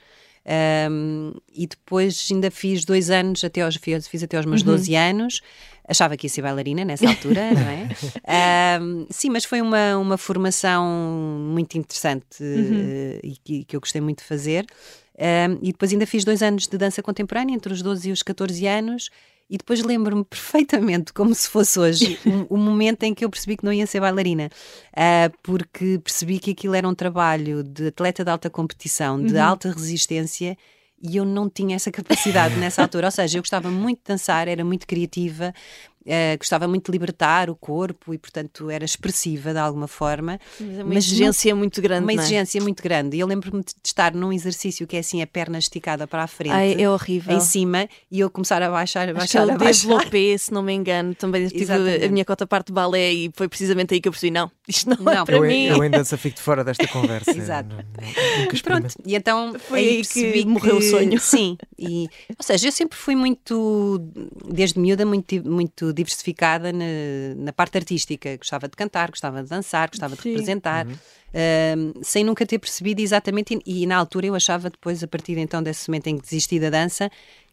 [0.90, 4.68] Um, e depois ainda fiz dois anos, até aos, fiz até aos meus uhum.
[4.68, 5.42] 12 anos.
[5.90, 7.90] Achava que ia ser bailarina nessa altura, não é?
[8.80, 10.86] Um, sim, mas foi uma, uma formação
[11.52, 13.18] muito interessante uhum.
[13.18, 14.68] uh, e que, que, eu gostei muito de fazer.
[15.18, 18.22] Um, e depois ainda fiz dois anos de dança contemporânea, entre os 12 e os
[18.22, 19.10] 14 anos.
[19.50, 23.58] E depois lembro-me perfeitamente, como se fosse hoje, o, o, momento em que eu percebi
[23.58, 24.52] que não ia ser bailarina,
[24.94, 29.44] uh, porque percebi que aquilo era um trabalho de atleta de alta competição, de uhum.
[29.44, 30.56] alta resistência,
[31.02, 33.08] e eu não tinha essa capacidade nessa altura.
[33.08, 35.54] Ou seja, eu gostava muito de dançar, era muito criativa,
[36.02, 40.40] Uh, gostava muito de libertar o corpo e, portanto, era expressiva de alguma forma.
[40.60, 42.04] Mas é uma mas exigência não, muito grande.
[42.04, 42.16] Uma é?
[42.16, 43.18] exigência muito grande.
[43.18, 46.28] E eu lembro-me de estar num exercício que é assim, a perna esticada para a
[46.28, 46.54] frente.
[46.54, 47.36] Ai, é horrível.
[47.36, 49.88] Em cima e eu começar a baixar, a Acho baixar, que a baixar.
[49.88, 51.14] Developé, se não me engano.
[51.16, 54.32] Também tive a minha cota parte de balé e foi precisamente aí que eu percebi:
[54.32, 55.66] não, isto não, é não é para eu, mim.
[55.66, 57.32] Eu ainda fico de fora desta conversa.
[57.38, 57.76] Exato.
[57.76, 57.84] Não,
[58.52, 61.20] e pronto, e então foi aí, aí que morreu que, o sonho.
[61.20, 64.00] Sim, e, ou seja, eu sempre fui muito,
[64.46, 66.86] desde miúda, muito, muito diversificada na,
[67.36, 68.38] na parte artística.
[68.38, 70.30] Gostava de cantar, gostava de dançar, gostava de Sim.
[70.30, 70.94] representar, uhum.
[70.94, 73.60] uh, sem nunca ter percebido exatamente.
[73.66, 76.60] E, e, na altura eu achava, depois, a partir então desse momento em que desisti
[76.60, 77.10] da dança,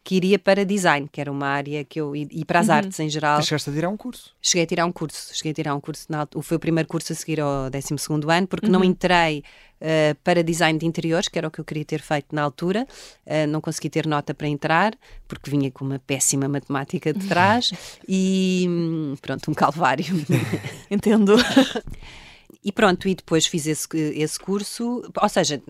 [0.07, 2.15] que iria para design, que era uma área que eu.
[2.15, 2.75] e, e para as uhum.
[2.75, 3.39] artes em geral.
[3.39, 4.33] Mas chegaste a tirar um curso?
[4.41, 5.35] Cheguei a tirar um curso.
[5.35, 6.07] Cheguei a tirar um curso.
[6.09, 7.97] Na, foi o primeiro curso a seguir ao 12
[8.31, 8.73] ano, porque uhum.
[8.73, 9.43] não entrei.
[9.79, 12.87] Uh, para design de interiores, que era o que eu queria ter feito na altura.
[13.27, 14.95] Uh, não consegui ter nota para entrar,
[15.29, 17.73] porque vinha com uma péssima matemática de trás
[18.09, 20.07] e hum, pronto, um calvário.
[20.91, 21.35] Entendo.
[22.65, 25.63] E pronto, e depois fiz esse, esse curso, ou seja,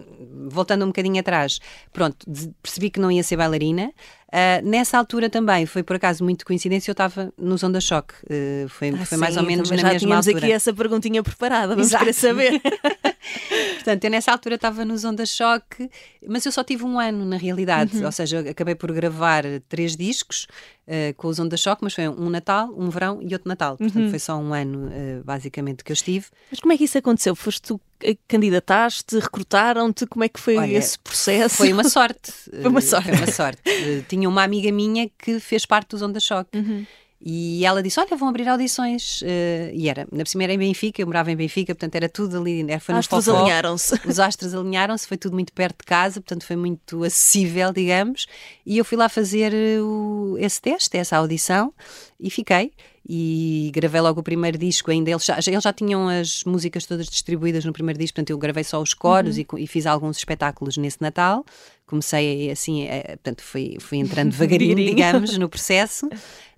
[0.48, 1.58] voltando um bocadinho atrás,
[1.92, 2.16] pronto,
[2.62, 3.92] percebi que não ia ser bailarina.
[4.28, 8.14] Uh, nessa altura também, foi por acaso muito coincidência, eu estava no Zonda Choque.
[8.24, 10.44] Uh, foi, ah, foi sim, mais ou menos na já mesma tínhamos altura.
[10.44, 12.04] aqui essa perguntinha preparada, vamos Exato.
[12.04, 12.60] querer saber.
[13.74, 15.88] Portanto, eu nessa altura estava no Zonda Choque,
[16.26, 18.06] mas eu só tive um ano na realidade, uhum.
[18.06, 20.46] ou seja, acabei por gravar três discos
[20.86, 23.76] uh, com os Onda Choque, mas foi um Natal, um verão e outro Natal.
[23.76, 24.10] Portanto, Uhum.
[24.10, 26.26] foi só um ano, uh, basicamente, que eu estive.
[26.50, 27.34] Mas como é que isso aconteceu?
[27.34, 27.80] Foste tu
[28.28, 30.06] candidataste, recrutaram-te?
[30.06, 31.56] Como é que foi Olha, esse processo?
[31.56, 32.30] Foi uma sorte.
[32.50, 33.08] Foi uma uh, sorte.
[33.08, 33.62] Foi uma sorte.
[34.08, 36.58] Tinha uma amiga minha que fez parte dos Onda Choque.
[36.58, 36.86] Uhum.
[37.20, 39.22] E ela disse: Olha, vão abrir audições.
[39.22, 42.62] Uh, e era, na primeira em Benfica, eu morava em Benfica, portanto era tudo ali.
[42.68, 43.38] Era, foi Astros Fofó.
[43.40, 43.94] alinharam-se.
[44.06, 48.26] Os astros alinharam-se, foi tudo muito perto de casa, portanto foi muito acessível, digamos.
[48.64, 51.72] E eu fui lá fazer o, esse teste, essa audição,
[52.20, 52.72] e fiquei.
[53.08, 57.06] E gravei logo o primeiro disco, ainda eles já, eles já tinham as músicas todas
[57.06, 59.44] distribuídas no primeiro disco, portanto eu gravei só os coros Uhum.
[59.58, 61.44] e, e, fiz alguns espetáculos nesse Natal.
[61.86, 66.08] Comecei assim, é, portanto fui, fui entrando devagarinho, digamos, no processo.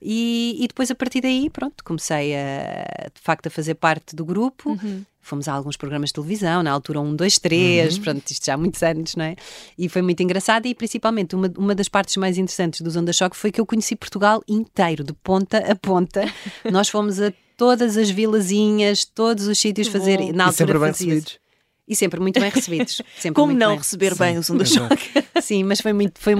[0.00, 4.24] E, e, depois a partir daí, pronto, comecei a, de facto a fazer parte do
[4.24, 4.70] grupo.
[4.70, 5.04] Uhum.
[5.20, 8.02] Fomos a alguns programas de televisão, na altura 1, 2, 3, Uhum.
[8.02, 9.36] pronto, isto já há muitos anos, não é?
[9.76, 13.36] E foi muito engraçado e principalmente uma, uma das partes mais interessantes do Zonda Choque
[13.36, 16.24] foi que eu conheci Portugal inteiro, de ponta a ponta.
[16.72, 20.32] Nós fomos a todas as vilazinhas, todos os sítios fazer.
[20.32, 21.04] Na e sempre altura bem fazia-se.
[21.04, 21.47] recebidos.
[21.88, 23.00] E sempre muito bem recebidos.
[23.18, 23.78] Sempre Como muito não bem.
[23.78, 24.88] receber bem o som do Exato.
[24.94, 25.24] choque?
[25.40, 26.34] Sim, mas foi muito, foi,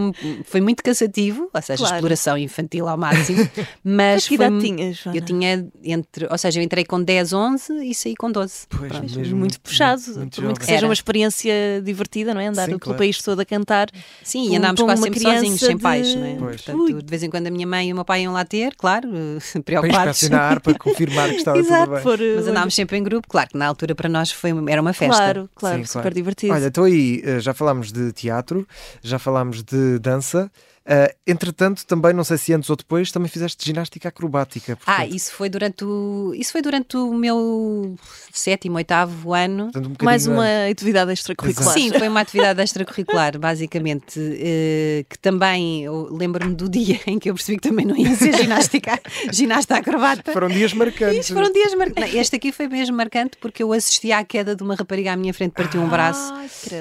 [0.45, 1.97] foi muito cansativo, ou seja, Claro.
[1.97, 3.49] exploração infantil ao máximo.
[3.83, 5.19] Mas que idade tinhas, Joana?
[5.19, 8.67] eu tinha entre, ou seja, eu entrei com 10, 11 e saí com 12.
[8.69, 9.19] Pois, Pronto.
[9.19, 10.87] mesmo, muito puxado, muito por muito que seja Era.
[10.89, 12.49] uma experiência divertida, não é?
[12.49, 12.99] Andar Sim, pelo claro.
[12.99, 13.89] país todo a cantar.
[14.23, 16.35] Sim, Com- e andámos com quase uma sempre criança sozinhos, sem de- pais, não é?
[16.39, 16.61] Pois.
[16.63, 18.75] Portanto, de vez em quando a minha mãe e o meu pai iam lá ter,
[18.77, 19.09] claro,
[19.53, 20.17] Para preocupados.
[20.23, 22.03] inspecionar, para confirmar que estava Exato, tudo bem.
[22.03, 24.93] por, Mas andámos sempre em grupo, claro que na altura para nós foi, era uma
[24.93, 25.17] festa.
[25.17, 26.15] Claro, claro, Sim, super claro.
[26.15, 26.55] divertido.
[26.55, 28.67] Olha, então aí eh, já falámos de teatro,
[29.03, 30.51] já falámos de dança.
[30.89, 34.75] Uh, entretanto, também, não sei se antes ou depois, também fizeste ginástica acrobática.
[34.75, 34.99] Portanto...
[34.99, 37.95] Ah, isso foi durante o, isso foi durante o meu
[38.33, 39.65] sétimo, oitavo ano.
[39.65, 41.75] Portanto, um Mais uma atividade extracurricular.
[41.75, 47.35] Sim, foi uma atividade extracurricular, basicamente, uh, que também, lembro-me do dia em que eu
[47.35, 48.99] percebi que também não ia ser ginástica,
[49.31, 50.33] ginasta acrobata.
[50.33, 51.27] Foram dias marcantes.
[51.27, 52.15] Isso, foram dias marcantes.
[52.15, 55.35] Este aqui foi mesmo marcante porque eu assisti à queda de uma rapariga à minha
[55.35, 56.33] frente, partiu um braço.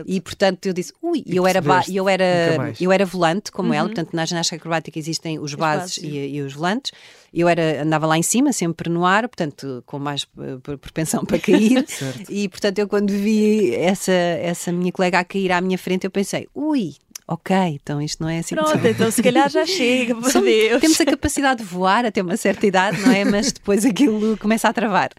[0.05, 3.75] e portanto eu disse, ui, e eu era, eu era, eu era volante como uhum.
[3.75, 6.91] ela portanto, na ginástica acrobática existem os, bases, bases e, e, os volantes.
[7.33, 11.39] Eu era, andava lá em cima, sempre no ar, portanto, com mais uh, propensão para
[11.39, 11.85] cair.
[12.29, 16.11] e, portanto, eu quando vi essa, essa minha colega a cair à minha frente, eu
[16.11, 16.95] pensei, ui,
[17.27, 18.55] ok, então isto não é assim.
[18.55, 20.79] Pronto, então se calhar já chega, por Somos, Deus.
[20.79, 23.25] Temos a capacidade de voar até uma certa idade, não é?
[23.25, 25.09] Mas depois aquilo começa a travar.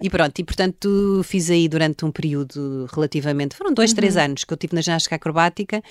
[0.00, 3.96] E pronto, e portanto fiz aí durante um período relativamente, foram dois, uhum.
[3.96, 5.82] três anos que eu tive na ginástica acrobática,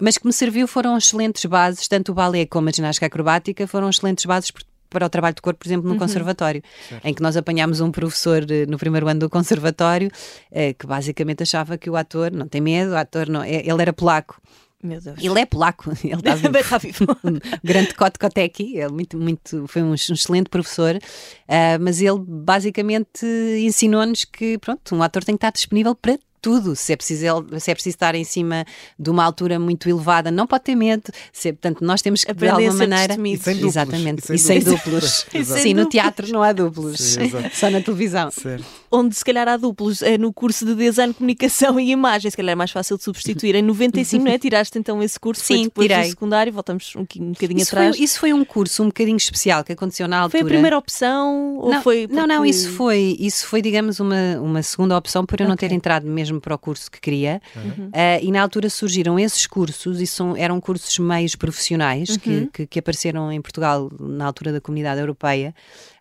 [0.00, 3.90] mas que me serviu foram excelentes bases, tanto o balé como a ginástica acrobática foram
[3.90, 4.52] excelentes bases
[4.88, 5.98] para o trabalho de corpo, por exemplo, no uhum.
[5.98, 7.04] conservatório, certo.
[7.04, 10.10] em que nós apanhámos um professor eh, no primeiro ano do conservatório
[10.50, 13.82] eh, que basicamente achava que o ator não tem medo, o ator não, é, ele
[13.82, 14.40] era polaco.
[14.82, 15.18] Meu Deus.
[15.20, 16.56] Ele é polaco, ele está vivo.
[16.56, 17.04] está vivo.
[17.24, 22.18] um grande Cote Koteki, ele muito, muito, foi um, um excelente professor, uh, mas ele
[22.26, 23.26] basicamente
[23.60, 26.74] ensinou-nos que pronto, um ator tem que estar disponível para tudo.
[26.76, 28.64] Se é, preciso, se é preciso estar em cima
[28.98, 31.04] de uma altura muito elevada, não pode ter medo.
[31.32, 33.14] Se, portanto, nós temos que, Aprender de alguma maneira.
[33.14, 33.72] E sem duplos.
[33.74, 34.34] Exatamente.
[34.34, 35.26] E sem, duplos.
[35.34, 36.98] E sem Sim, no teatro não há duplos.
[36.98, 38.30] Sim, Só na televisão.
[38.30, 38.64] Certo.
[38.90, 42.30] Onde se calhar há duplos é no curso de design, comunicação e imagem.
[42.30, 43.54] Se calhar é mais fácil de substituir.
[43.54, 44.38] Em 95, não é?
[44.38, 45.44] Tiraste então esse curso?
[45.44, 46.04] Sim, depois tirei.
[46.04, 47.96] do secundário, voltamos um, um bocadinho isso atrás.
[47.96, 50.40] Foi, isso foi um curso um bocadinho especial que aconteceu na altura.
[50.40, 51.56] Foi a primeira opção?
[51.58, 52.14] Ou não, foi porque...
[52.14, 55.48] não, não, isso foi, isso foi, digamos, uma, uma segunda opção por eu okay.
[55.48, 57.40] não ter entrado mesmo para o curso que queria.
[57.56, 57.88] Uhum.
[57.88, 62.18] Uh, e na altura surgiram esses cursos, e são, eram cursos meios profissionais uhum.
[62.18, 65.54] que, que, que, apareceram em Portugal na altura da comunidade europeia,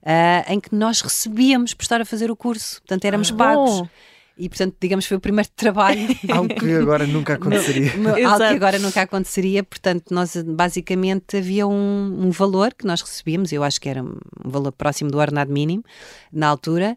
[0.03, 2.81] uh, em que nós recebíamos por estar a fazer o curso.
[2.81, 3.81] Portanto, éramos ah, pagos.
[3.81, 3.89] Bom.
[4.37, 6.07] E, portanto, digamos, foi o primeiro trabalho.
[6.29, 7.91] algo que agora nunca aconteceria.
[8.27, 9.63] algo que agora nunca aconteceria.
[9.63, 14.17] Portanto, nós basicamente havia um, um, valor que nós recebíamos, eu acho que era um
[14.45, 15.83] valor próximo do ordenado mínimo
[16.31, 16.95] na altura,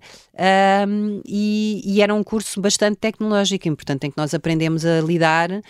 [0.88, 5.50] um, e, e, era um curso bastante tecnológico, portanto, em que nós aprendemos a lidar
[5.50, 5.62] uh,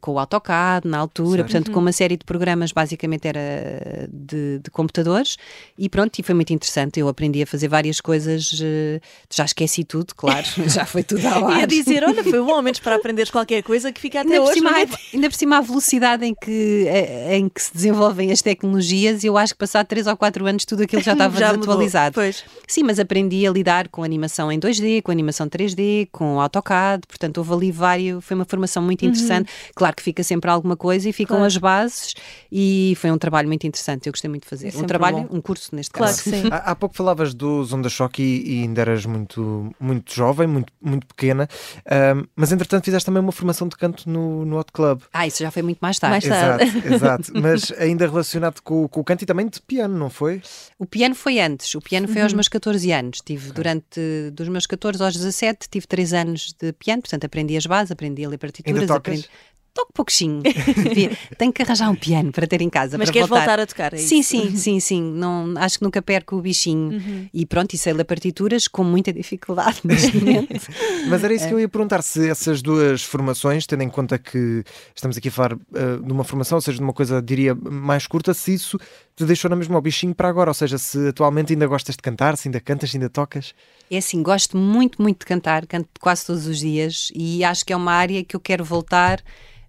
[0.00, 1.44] com o AutoCAD na altura, certo.
[1.46, 1.74] portanto, uhum.
[1.74, 5.36] com uma série de programas, basicamente era de, de, computadores,
[5.76, 7.00] e pronto, e foi muito interessante.
[7.00, 11.48] Eu aprendi a fazer várias coisas, uh, já esqueci tudo, claro, já foi tudo ao
[11.48, 11.60] ar.
[11.60, 14.60] Ia dizer, olha, foi bom, menos para aprenderes qualquer coisa que fica até ainda hoje.
[14.60, 18.42] Por cima, ainda por cima, a velocidade em que, eh, em que se desenvolvem as
[18.42, 22.14] tecnologias, eu acho que passado 3 ou 4 anos tudo aquilo já estava já desatualizado.
[22.14, 22.44] Pois.
[22.66, 27.38] Sim, mas aprendi a lidar com animação em 2D, com animação 3D, com AutoCAD, portanto
[27.38, 29.08] houve ali vários, foi uma formação muito uhum.
[29.08, 29.48] interessante.
[29.48, 29.72] Uhum.
[29.74, 31.46] Claro que fica sempre alguma coisa e ficam claro.
[31.46, 32.14] as bases
[32.50, 34.74] e foi um trabalho muito interessante, eu gostei muito de fazer.
[34.74, 35.36] É um trabalho, bom.
[35.36, 36.24] um curso neste claro caso.
[36.24, 36.48] Que sim.
[36.50, 40.72] Há, há pouco falavas do Zonda Choque e, e, ainda eras muito, muito jovem, muito,
[40.80, 41.48] muito pequena,
[42.16, 45.02] um, mas entretanto fizeste também uma formação de canto no, no Hot Club.
[45.12, 46.28] Ah, isso já foi muito mais tarde.
[46.28, 46.64] Mais tarde.
[46.64, 47.32] Exato, exato.
[47.34, 50.42] mas ainda relacionado com, com, o canto e também de piano, não foi?
[50.78, 52.22] O piano foi antes, o piano foi uhum.
[52.22, 53.20] aos meus 14 anos.
[53.24, 53.54] Tive okay.
[53.54, 57.92] durante, dos meus 14 aos 17, tive 3 anos de piano, portanto aprendi as bases,
[57.92, 58.80] aprendi a ler partituras.
[58.80, 59.20] Ainda tocas?
[59.20, 59.30] Aprendi...
[59.74, 60.42] Toco pouquinho.
[61.38, 62.98] Tenho que arranjar um piano para ter em casa.
[62.98, 63.46] Mas para queres voltar.
[63.46, 63.94] voltar a tocar?
[63.94, 65.02] É sim, sim, sim, sim.
[65.02, 66.92] Não, acho que nunca perco o bichinho.
[66.92, 67.28] Uhum.
[67.32, 70.68] E pronto, e sei ler partituras com muita dificuldade neste momento.
[71.08, 74.62] Mas era isso que eu ia perguntar: se essas duas formações, tendo em conta que
[74.94, 78.06] estamos aqui a falar uh, de uma formação, ou seja, de uma coisa, diria, mais
[78.06, 78.78] curta, se isso
[79.16, 82.02] te deixou na mesma o bichinho para agora, ou seja, se atualmente ainda gostas de
[82.02, 83.54] cantar, se ainda cantas, se ainda tocas.
[83.90, 87.72] É assim, gosto muito, muito de cantar, canto quase todos os dias e acho que
[87.72, 89.22] é uma área que eu quero voltar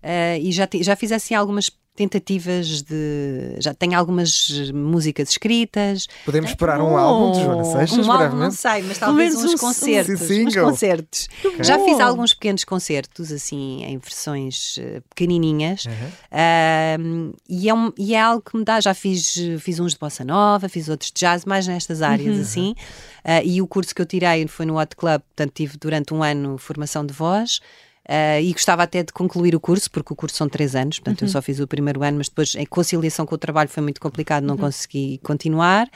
[0.03, 3.55] Uh, e já, já fiz assim algumas tentativas de.
[3.59, 6.07] Já tenho algumas músicas escritas.
[6.25, 9.57] Podemos esperar um álbum de Joana Seixas, um álbum, não sei, mas talvez uns um
[9.57, 10.21] concertos.
[10.29, 11.27] Uns concertos.
[11.43, 11.63] Okay.
[11.63, 15.85] Já fiz alguns pequenos concertos, assim, em versões uh, pequenininhas.
[15.85, 17.31] Uhum.
[17.31, 18.81] Uh, e, é um, e é algo que me dá.
[18.81, 22.41] Já fiz, fiz uns de bossa nova, fiz outros de jazz, mais nestas áreas, uhum.
[22.41, 22.75] assim.
[23.23, 26.23] Uh, e o curso que eu tirei foi no Hot Club, portanto, tive durante um
[26.23, 27.59] ano formação de voz.
[28.09, 31.21] Uh, e gostava até de concluir o curso, porque o curso são três anos, portanto
[31.21, 31.27] uhum.
[31.27, 34.01] eu só fiz o primeiro ano, mas depois a conciliação com o trabalho foi muito
[34.01, 34.61] complicado, não uhum.
[34.61, 35.89] consegui continuar.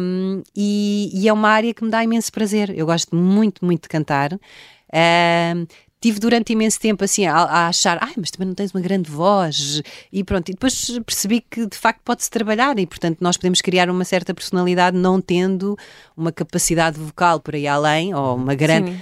[0.00, 2.70] Um, e, e, é uma área que me dá imenso prazer.
[2.74, 4.32] Eu gosto muito, muito de cantar.
[4.32, 5.66] Um,
[6.04, 9.10] tive durante imenso tempo assim a, a, achar, ai, mas também não tens uma grande
[9.10, 9.80] voz
[10.12, 13.88] e pronto, e depois percebi que de facto pode-se trabalhar e portanto nós podemos criar
[13.88, 15.78] uma certa personalidade não tendo
[16.14, 18.94] uma capacidade vocal por aí além, ou uma grande,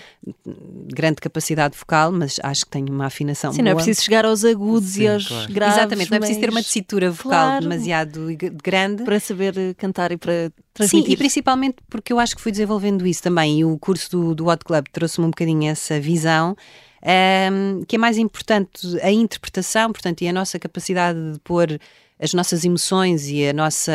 [0.94, 3.64] grande capacidade vocal, mas acho que tenho uma afinação Sim, boa.
[3.64, 5.52] não é preciso chegar aos agudos Sim, e aos claro.
[5.52, 5.76] graves.
[5.76, 7.62] Exatamente, não é preciso ter uma tessitura vocal Claro.
[7.62, 8.28] demasiado
[8.62, 9.02] grande.
[9.02, 11.12] Para saber cantar e para Sim, transmitir.
[11.12, 13.58] e principalmente porque eu acho que fui desenvolvendo isso também.
[13.58, 16.56] E o curso do, do Hot Club trouxe-me um bocadinho essa visão,
[17.02, 21.78] ehm, que é mais importante a interpretação, portanto, e a nossa capacidade de pôr
[22.20, 23.92] as nossas emoções e a nossa,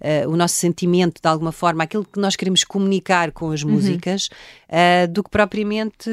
[0.00, 4.30] eh, o nosso sentimento de alguma forma, aquilo que nós queremos comunicar com as músicas,
[4.68, 6.10] eh, do que propriamente.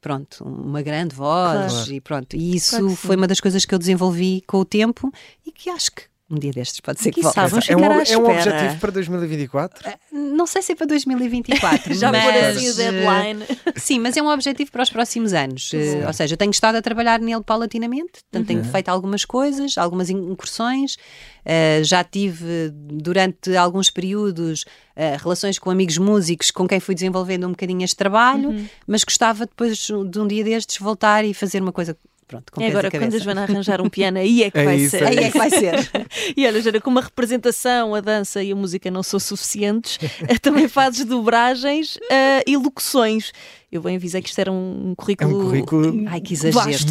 [0.00, 1.92] Pronto, uma grande voz Claro.
[1.92, 2.36] e pronto.
[2.36, 5.12] E isso Claro foi uma das coisas que eu desenvolvi com o tempo
[5.44, 7.50] e que acho que um dia destes pode ser que Quiçá, volte.
[7.50, 9.92] vamos É um, é um objetivo para 2024?
[10.12, 11.94] Não sei se é para 2024.
[11.96, 13.44] Já mas, pôr assim o eh, deadline.
[13.76, 15.70] Sim, mas é um objetivo para os próximos anos.
[15.72, 19.78] Eh, ou seja, eu tenho estado a trabalhar nele paulatinamente, portanto, tenho feito algumas coisas,
[19.78, 20.96] algumas incursões.
[21.44, 27.46] Eh, já tive, durante alguns períodos, eh, relações com amigos músicos com quem fui desenvolvendo
[27.46, 31.72] um bocadinho este trabalho, mas gostava depois de um dia destes voltar e fazer uma
[31.72, 31.96] coisa.
[32.28, 33.18] Pronto, com E pés agora, quando a.
[33.18, 35.02] Joana arranjar um piano, aí é que É vai isso, ser.
[35.02, 35.74] é Aí é que vai ser.
[36.36, 39.98] E olha, Joana, como a representação, a dança e a música não são suficientes,
[40.42, 43.32] também fazes dobragens eh, e locuções.
[43.70, 45.38] Eu bem avisei que isto era um É currículo.
[45.40, 46.86] um currículo Ai, que exagero.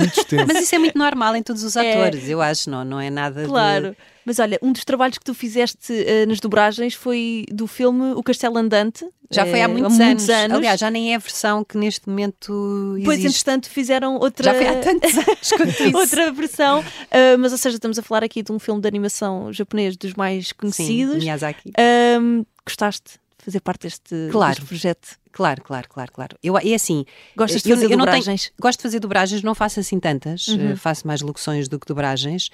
[0.47, 1.91] Mas isso é muito normal em todos os É.
[1.93, 3.95] atores, eu acho, não, não é nada de- Claro.
[4.23, 8.21] Mas olha, um dos trabalhos que tu fizeste eh, nas dobragens foi do filme O
[8.21, 9.07] Castelo Andante.
[9.31, 10.29] Já foi há eh, muitos, anos.
[10.29, 13.25] Aliás, já nem é a versão que neste momento existe.
[13.27, 14.43] entretanto, fizeram outra.
[14.43, 15.97] Já foi há tantos anos quanto isso.
[15.97, 16.83] outra versão.
[17.09, 20.13] Ah, mas, ou seja, estamos a falar aqui de um filme de animação japonês dos
[20.13, 21.23] mais Sim, conhecidos.
[21.23, 21.71] Miyazaki.
[21.77, 24.55] Ahm, gostaste de fazer parte deste, Claro.
[24.55, 25.07] deste projeto?
[25.31, 26.35] Claro, claro, claro, claro.
[26.43, 27.05] Eu, é assim,
[27.35, 28.51] Gostas de eu- fazer eu não tenho- dobragens?
[28.59, 30.71] gosto de fazer dobragens, não faço assim tantas, Uhum.
[30.71, 32.49] eh, faço mais locuções do que dobragens.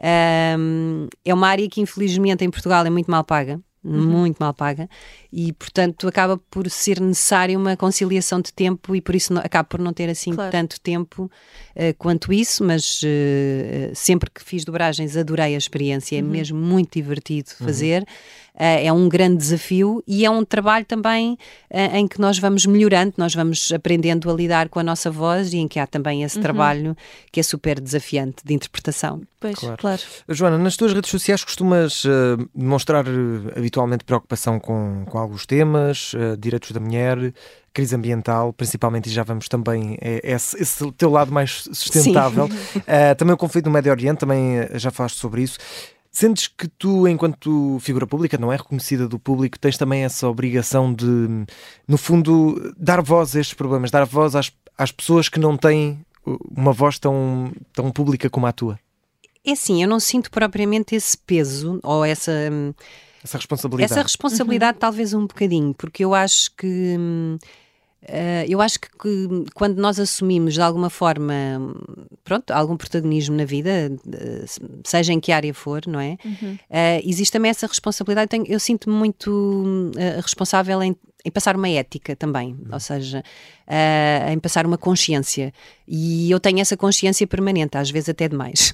[0.00, 3.60] Ahm, é uma área que infelizmente em Portugal é muito mal paga.
[3.84, 4.06] Uhum.
[4.06, 4.88] Muito mal paga
[5.32, 9.64] e, portanto, acaba por ser necessária uma conciliação de tempo e por isso não, acaba
[9.68, 10.50] por não ter assim Claro.
[10.50, 11.30] tanto tempo
[11.76, 12.64] eh, quanto isso.
[12.64, 16.28] Mas eh, sempre que fiz dobragens, adorei a experiência, Uhum.
[16.28, 18.02] é mesmo muito divertido fazer.
[18.02, 18.06] Eh,
[18.58, 21.38] é um grande desafio e é um trabalho também
[21.70, 25.52] eh, em que nós vamos melhorando, nós vamos aprendendo a lidar com a nossa voz
[25.52, 26.26] e em que há também Uhum.
[26.26, 26.96] esse trabalho
[27.30, 29.20] que é super desafiante de interpretação.
[29.40, 29.76] Pois, Claro.
[29.78, 30.02] claro.
[30.28, 33.10] Joana, nas tuas redes sociais costumas eh, demonstrar eh,
[33.56, 37.32] habitualmente preocupação com, com alguns temas, eh, direitos da mulher,
[37.72, 42.48] crise ambiental, principalmente, e já vamos também é, esse, esse teu lado mais sustentável.
[42.86, 45.58] Eh, também o conflito no Médio Oriente, também eh, já falaste sobre isso.
[46.10, 50.92] Sentes que tu, enquanto figura pública, não é reconhecida do público, tens também essa obrigação
[50.92, 51.04] de,
[51.86, 56.00] no fundo, dar voz a estes problemas, dar voz às, às pessoas que não têm
[56.56, 58.78] uma voz tão, tão pública como a tua?
[59.44, 62.32] É assim, eu não sinto propriamente esse peso ou essa.
[62.52, 62.74] hum,
[63.22, 63.92] Essa responsabilidade.
[63.92, 66.96] Essa responsabilidade, talvez um bocadinho, porque eu acho que.
[66.98, 67.38] hum,
[68.02, 71.34] eh, eu acho que, que quando nós assumimos de alguma forma,
[72.24, 73.70] pronto, algum protagonismo na vida,
[74.12, 74.44] eh,
[74.84, 76.16] seja em que área for, não é?
[76.70, 78.24] Eh, existe também essa responsabilidade.
[78.26, 80.94] Eu, tenho- eu sinto-me muito eh, responsável em,
[81.28, 83.22] em passar uma ética também, ou seja,
[83.66, 85.52] eh, em passar uma consciência.
[85.86, 88.72] E eu tenho essa consciência permanente, às vezes até demais.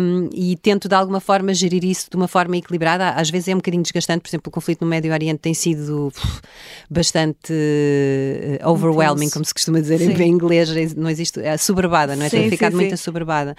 [0.00, 3.10] Um, e tento de alguma forma gerir isso de uma forma equilibrada.
[3.10, 6.12] Às vezes é um bocadinho desgastante, por exemplo, o conflito no Médio Oriente tem sido
[6.90, 10.20] bastante eh, overwhelming, como se costuma dizer Sim.
[10.20, 12.28] em inglês, não existe, é assoberbada, não é?
[12.28, 12.94] Sim, tem sim, ficado muito sim.
[12.94, 13.56] assoberbada.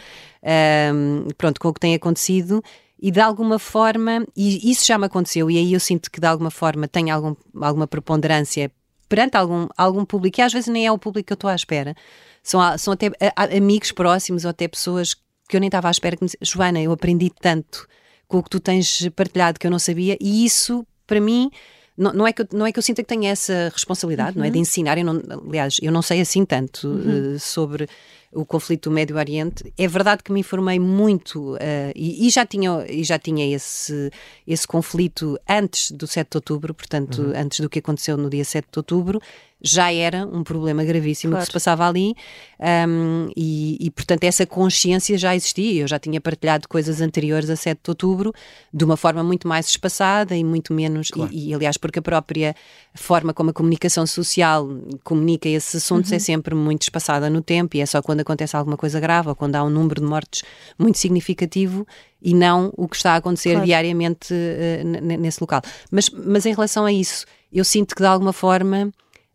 [0.94, 2.62] Um, pronto, com o que tem acontecido.
[3.02, 6.28] E de alguma forma, e isso já me aconteceu, e aí eu sinto que de
[6.28, 8.72] alguma forma tem algum, alguma preponderância
[9.10, 11.56] perante algum, algum público, e às vezes nem é o público que eu estou à
[11.56, 11.96] espera.
[12.42, 13.12] São, são até
[13.56, 15.14] amigos próximos ou até pessoas
[15.48, 17.88] que eu nem estava à espera que me Joana, eu aprendi tanto
[18.28, 21.52] com o que tu tens partilhado que eu não sabia, e isso, para mim,
[21.98, 24.44] não, não é, que eu, não é que eu sinta que tenho essa responsabilidade, não
[24.44, 27.88] é de ensinar, eu não, aliás, eu não sei assim tanto eh, sobre
[28.34, 29.74] o conflito do Médio Oriente.
[29.78, 34.12] É verdade que me informei muito eh, e, e já tinha, e já tinha esse,
[34.48, 38.68] esse conflito antes do 7 de outubro, portanto, antes do que aconteceu no dia 7
[38.72, 39.22] de outubro,
[39.66, 41.44] já era um problema gravíssimo Claro.
[41.44, 42.14] que se passava ali
[42.60, 45.84] um, e, e, portanto, essa consciência já existia.
[45.84, 48.34] Eu já tinha partilhado coisas anteriores a 7 de outubro
[48.74, 51.10] de uma forma muito mais espaçada e muito menos.
[51.32, 52.54] E, e, aliás, porque a própria
[52.94, 54.68] forma como a comunicação social
[55.04, 58.76] comunica esses assuntos é sempre muito espaçada no tempo e é só quando acontece alguma
[58.76, 60.44] coisa grave ou quando há um número de mortes
[60.78, 61.88] muito significativo
[62.22, 63.66] e não o que está a acontecer Claro.
[63.66, 65.62] diariamente n- nesse local.
[65.90, 68.92] Mas, mas em relação a isso, eu sinto que de alguma forma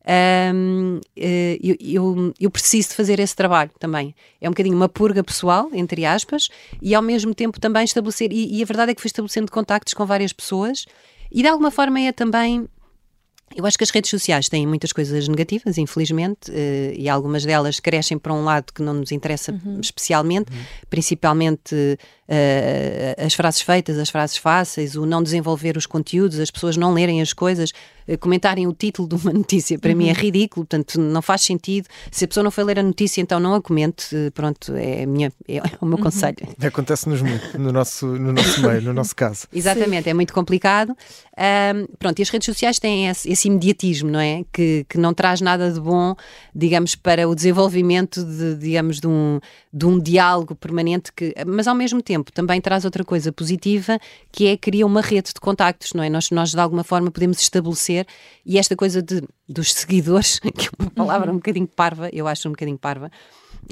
[0.08, 4.14] um, eh, eu, eu, eu, preciso de fazer esse trabalho também.
[4.40, 6.48] É um bocadinho uma purga pessoal, entre aspas,
[6.80, 8.32] e ao mesmo tempo também estabelecer.
[8.32, 10.86] E, e a verdade é que fui estabelecendo contactos com várias pessoas,
[11.30, 12.66] e de alguma forma é também
[13.56, 17.80] eu acho que as redes sociais têm muitas coisas negativas, infelizmente, uh, e algumas delas
[17.80, 19.80] crescem para um lado que não nos interessa uhum.
[19.80, 20.58] especialmente, uhum.
[20.90, 21.98] principalmente
[22.28, 26.92] uh, as frases feitas, as frases fáceis, o não desenvolver os conteúdos, as pessoas não
[26.92, 27.72] lerem as coisas,
[28.06, 29.96] uh, comentarem o título de uma notícia, para uhum.
[29.96, 30.18] mim é uhum.
[30.18, 31.88] ridículo, portanto não faz sentido.
[32.10, 35.32] Se a pessoa não foi ler a notícia, então não a comente, pronto, é, minha,
[35.48, 36.04] é o meu uhum.
[36.04, 36.36] conselho.
[36.62, 39.46] Acontece-nos muito no nosso, no nosso meio, no nosso caso.
[39.52, 40.10] Exatamente, Sim.
[40.10, 40.94] é muito complicado.
[41.38, 44.44] Um, pronto, e as redes sociais têm esse, esse imediatismo, não é?
[44.52, 46.14] Que, que não traz nada de bom,
[46.54, 49.38] digamos, para o desenvolvimento de, digamos, de um,
[49.72, 53.98] de um diálogo permanente, que, mas ao mesmo tempo também traz outra coisa positiva,
[54.30, 56.10] que é cria uma rede de contactos, não é?
[56.10, 58.06] Nós, nós de alguma forma podemos estabelecer,
[58.44, 62.48] e esta coisa de, dos seguidores, que é uma palavra um bocadinho parva, eu acho
[62.48, 63.10] um bocadinho parva,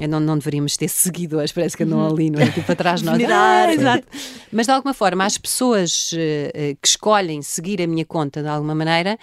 [0.07, 2.51] não, não deveríamos ter seguidores, parece que andam ali, não é?
[2.51, 3.19] Tipo atrás nós.
[3.23, 4.07] Ah, exato.
[4.51, 8.75] Mas de alguma forma, as pessoas uh, que escolhem seguir a minha conta de alguma
[8.75, 9.17] maneira,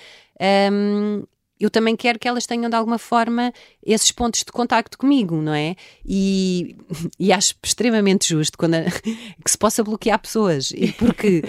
[0.72, 1.22] um,
[1.59, 3.52] eu também quero que elas tenham de alguma forma
[3.84, 5.76] esses pontos de contacto comigo, não é?
[6.05, 6.76] E,
[7.18, 11.42] e acho extremamente justo quando a, que se possa bloquear pessoas, porque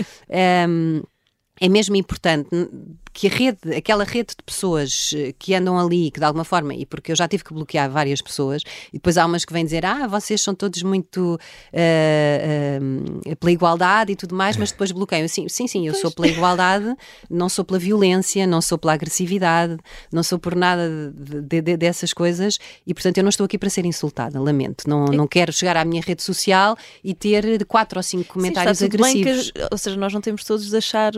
[0.70, 1.02] um,
[1.60, 2.50] é mesmo importante
[3.16, 6.76] que a rede, aquela rede de pessoas eh, que andam ali, que de alguma forma,
[6.76, 9.64] e porque eu já tive que bloquear várias pessoas, e depois há umas que vêm
[9.64, 11.40] dizer, ah, vocês são todos muito
[11.72, 15.26] uh, uh, pela igualdade e tudo mais, mas depois bloqueiam.
[15.30, 16.02] Sim, sim, sim, eu pois.
[16.02, 16.94] sou pela igualdade,
[17.30, 19.78] não sou pela violência, não sou pela agressividade,
[20.12, 23.58] não sou por nada de, de, de, dessas coisas, e portanto eu não estou aqui
[23.58, 24.90] para ser insultada, lamento.
[24.90, 25.16] Não, é.
[25.16, 29.52] não quero chegar à minha rede social e ter quatro ou cinco comentários sim, agressivos.
[29.52, 31.14] Que, ou seja, nós não temos todos de achar,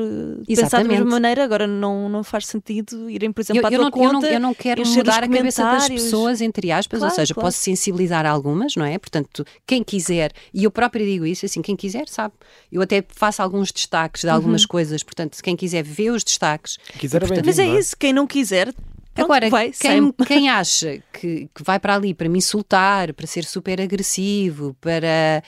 [0.45, 3.71] pensar da mesma maneira, agora não não, não faz sentido irem, por exemplo, eu, à
[3.71, 4.27] eu tua não, conta.
[4.27, 7.33] Eu não, eu não quero mudar a cabeça das pessoas, entre aspas, claro, ou seja,
[7.33, 7.47] claro.
[7.47, 8.97] posso sensibilizar algumas, não é?
[8.97, 12.33] Portanto, quem quiser, e eu própria digo isso, assim, quem quiser sabe.
[12.71, 14.67] Eu até faço alguns destaques de algumas uhum.
[14.67, 16.77] coisas, portanto, quem quiser ver os destaques.
[16.99, 18.73] Quiser portanto, mas é, é isso, quem não quiser,
[19.17, 23.25] Pronto, Agora, vai, quem, quem, acha que, que, vai para ali para me insultar, para
[23.25, 25.41] ser super agressivo, para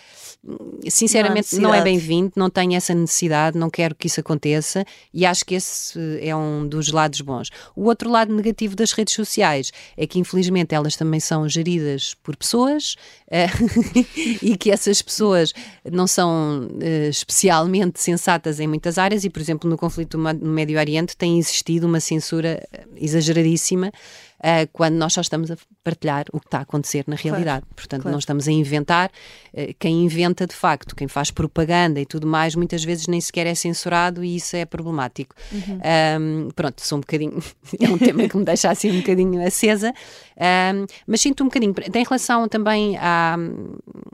[0.87, 5.25] sinceramente não, não é bem-vindo, não tenho essa necessidade, não quero que isso aconteça e
[5.25, 7.49] acho que esse é um dos lados bons.
[7.75, 12.35] O outro lado negativo das redes sociais é que infelizmente elas também são geridas por
[12.35, 12.95] pessoas
[13.27, 13.99] uh,
[14.41, 15.53] e que essas pessoas
[15.91, 20.79] não são uh, especialmente sensatas em muitas áreas e, por exemplo, no conflito no Médio
[20.79, 23.58] Oriente tem existido uma censura exageradíssima
[23.89, 25.57] uh, quando nós só estamos a
[25.89, 27.61] partilhar o que está a acontecer na realidade.
[27.61, 28.11] Claro, Portanto, claro.
[28.13, 29.11] não estamos a inventar.
[29.53, 33.47] Uh, quem inventa, de facto, quem faz propaganda e tudo mais, muitas vezes nem sequer
[33.47, 35.35] é censurado e isso é problemático.
[35.51, 35.79] Uhum.
[36.19, 37.41] Um, pronto, sou um bocadinho.
[37.79, 39.93] é um tema que me deixa assim um bocadinho acesa,
[40.37, 41.73] um, mas sinto um bocadinho.
[41.73, 43.35] Tem relação também à,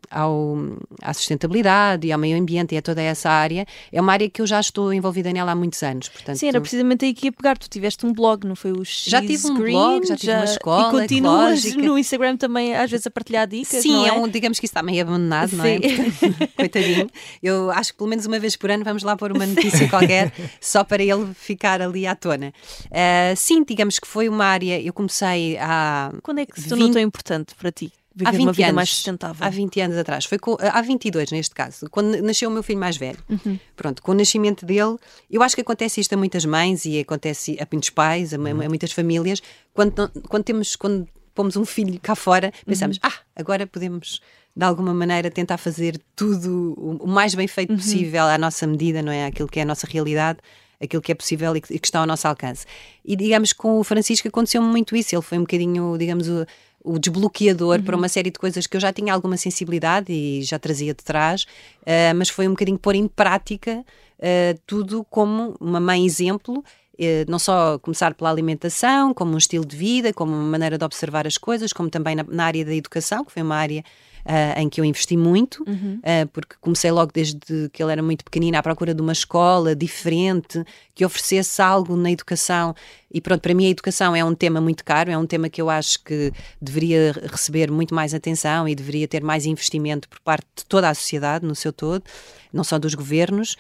[0.10, 0.58] ao,
[1.02, 3.66] à sustentabilidade e ao meio ambiente e a toda essa área.
[3.92, 6.10] É uma área que eu já estou envolvida nela há muitos anos.
[6.10, 7.58] Portanto, Sim, era precisamente aí que ia pegar.
[7.58, 10.32] Tu tiveste um blog, não foi o X Já tive um Green, blog, já tive
[10.32, 10.88] já, uma escola.
[10.88, 13.82] E continuas no Instagram também, às vezes, a partilhar dicas.
[13.82, 14.10] Sim, é?
[14.10, 14.14] é?
[14.14, 15.56] um, digamos que isso está meio abandonado, Sim.
[15.58, 15.80] não é?
[16.56, 17.10] Coitadinho.
[17.42, 20.32] Eu acho que pelo menos uma vez por ano vamos lá pôr uma notícia qualquer,
[20.60, 22.54] só para ele ficar ali à tona.
[22.86, 24.82] Uh, sim, digamos que foi uma área.
[24.82, 26.12] Eu comecei a.
[26.22, 26.94] Quando é que se tornou 20...
[26.94, 27.92] tão importante para ti?
[28.16, 29.46] Viver há 20 uma vida anos, mais sustentável.
[29.46, 32.80] Há 20 anos atrás, foi com, há 22 neste caso, quando nasceu o meu filho
[32.80, 33.20] mais velho.
[33.28, 33.60] Uhum.
[33.76, 34.96] Pronto, com o nascimento dele,
[35.30, 38.70] eu acho que acontece isto a muitas mães e acontece a muitos pais, a, a
[38.70, 39.44] muitas famílias,
[39.74, 41.06] quando, quando temos, quando
[41.36, 43.10] pomos um filho cá fora, pensamos, uhum.
[43.10, 44.22] ah, agora podemos
[44.56, 47.78] de alguma maneira tentar fazer tudo o mais bem feito uhum.
[47.78, 49.26] possível à nossa medida, não é?
[49.26, 50.40] Aquilo que é a nossa realidade
[50.82, 52.66] aquilo que é possível e que, está ao nosso alcance.
[53.04, 56.46] E digamos com o Francisco aconteceu muito isso, ele foi um bocadinho, digamos, o,
[56.84, 57.84] o desbloqueador uhum.
[57.84, 61.04] para uma série de coisas que eu já tinha alguma sensibilidade e já trazia de
[61.04, 61.44] trás,
[61.82, 63.84] uh, mas foi um bocadinho pôr em prática
[64.20, 66.64] uh, tudo como uma mãe exemplo.
[67.00, 70.86] Uh, não só começar pela alimentação, como um estilo de vida, como uma maneira de
[70.86, 73.84] observar as coisas, como também na, na área da educação, que foi uma área
[74.26, 76.00] uh, em que eu investi muito, uhum.
[76.00, 79.76] uh, porque comecei logo desde que ele era muito pequenino à procura de uma escola
[79.76, 80.64] diferente,
[80.94, 82.76] que oferecesse algo na educação.
[83.12, 85.62] E pronto, para mim a educação é um tema muito caro, é um tema que
[85.62, 90.48] eu acho que deveria receber muito mais atenção e deveria ter mais investimento por parte
[90.58, 92.04] de toda a sociedade no seu todo,
[92.52, 93.56] não só dos governos.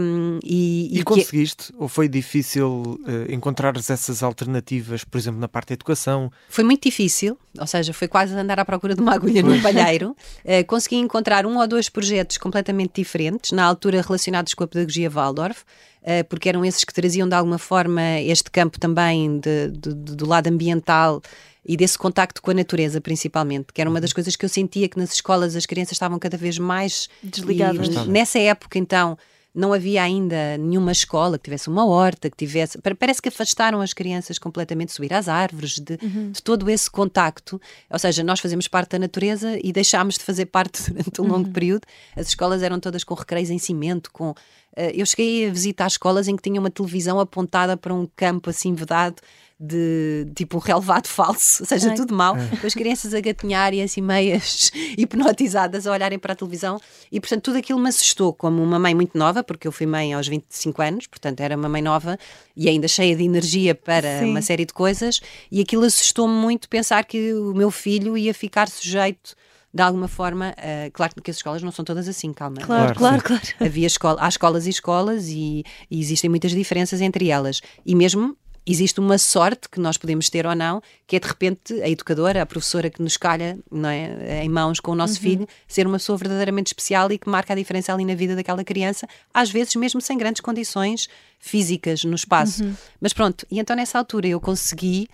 [0.00, 1.72] Um, e, e, e, conseguiste?
[1.72, 1.78] Que...
[1.78, 6.32] Ou foi difícil uh, encontrar essas alternativas, por exemplo, na parte da educação?
[6.48, 9.89] Foi muito difícil, ou seja, foi quase andar à procura de uma agulha no palheiro.
[9.98, 15.10] Uh, consegui encontrar um ou dois projetos completamente diferentes, na altura relacionados com a pedagogia
[15.10, 15.62] Waldorf.
[16.02, 20.16] uh, porque eram esses que traziam de alguma forma este campo também de, de, de,
[20.16, 21.22] do lado ambiental
[21.64, 24.88] e desse contacto com a natureza, principalmente, que era uma das coisas que eu sentia
[24.88, 27.86] que nas escolas as crianças estavam cada vez mais desligadas.
[27.86, 29.18] E, nessa época, então,
[29.54, 32.78] não havia ainda nenhuma escola que tivesse uma horta, que tivesse.
[32.98, 36.30] Parece que afastaram as crianças completamente de subir às árvores, de, uhum.
[36.30, 37.60] de, todo esse contacto.
[37.90, 41.46] Ou seja, nós fazemos parte da natureza e deixámos de fazer parte durante um longo
[41.48, 41.52] uhum.
[41.52, 41.82] período.
[42.16, 44.34] As escolas eram todas com recreios em cimento, com.
[44.76, 48.50] Uh, eu cheguei a visitar escolas em que tinha uma televisão apontada para um campo
[48.50, 49.20] assim vedado
[49.62, 51.94] de tipo um relevado falso, ou seja, Ai.
[51.94, 52.56] tudo mal, é.
[52.56, 56.80] com as crianças a gatinhar e assim meias hipnotizadas a olharem para a televisão
[57.12, 60.14] e portanto tudo aquilo me assustou como uma mãe muito nova, porque eu fui mãe
[60.14, 62.18] aos 25 anos, portanto era uma mãe nova
[62.56, 64.30] e ainda cheia de energia para Sim.
[64.30, 65.20] uma série de coisas
[65.52, 69.36] e aquilo assustou-me muito pensar que o meu filho ia ficar sujeito
[69.72, 72.56] de alguma forma, uh, claro que as escolas não são todas assim, calma.
[72.60, 73.42] Claro, claro, claro.
[73.60, 77.60] Havia escola, há escolas e escolas e, e, existem muitas diferenças entre elas.
[77.86, 81.80] E mesmo existe uma sorte que nós podemos ter ou não, que é de repente
[81.82, 85.20] a educadora, a professora que nos calha não é, em mãos com o nosso uhum.
[85.20, 88.64] filho, ser uma pessoa verdadeiramente especial e que marca a diferença ali na vida daquela
[88.64, 91.08] criança, às vezes mesmo sem grandes condições
[91.38, 92.64] físicas no espaço.
[92.64, 92.74] Uhum.
[93.00, 95.08] Mas pronto, e então nessa altura eu consegui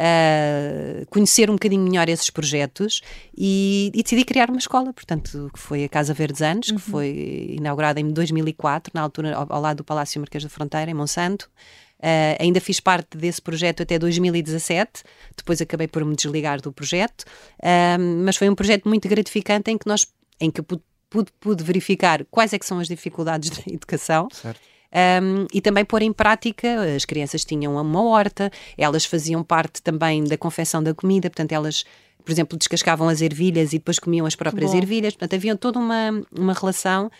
[0.00, 3.02] uh, conhecer um bocadinho melhor esses projetos
[3.36, 6.76] e, e, decidi criar uma escola, portanto, que foi a Casa Verdes Anos, uhum.
[6.76, 10.90] que foi inaugurada em 2004, na altura ao, ao lado do Palácio Marquês da Fronteira,
[10.90, 11.50] em Monsanto.
[11.98, 15.02] Uh, ainda fiz parte desse projeto até 2017,
[15.36, 17.24] depois acabei por me desligar do projeto,
[17.58, 20.06] uh, mas foi um projeto muito gratificante em que nós,
[20.40, 24.28] em que pude, pude, pude verificar quais é que são as dificuldades da educação.
[24.32, 24.69] Certo.
[24.92, 30.24] Um, e também pôr em prática, as crianças tinham uma horta, elas faziam parte também
[30.24, 31.84] da confecção da comida, portanto, elas,
[32.24, 34.78] por exemplo, descascavam as ervilhas e depois comiam as próprias Bom.
[34.78, 37.10] ervilhas, portanto, havia toda uma, uma relação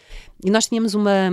[0.45, 1.31] e nós tínhamos uma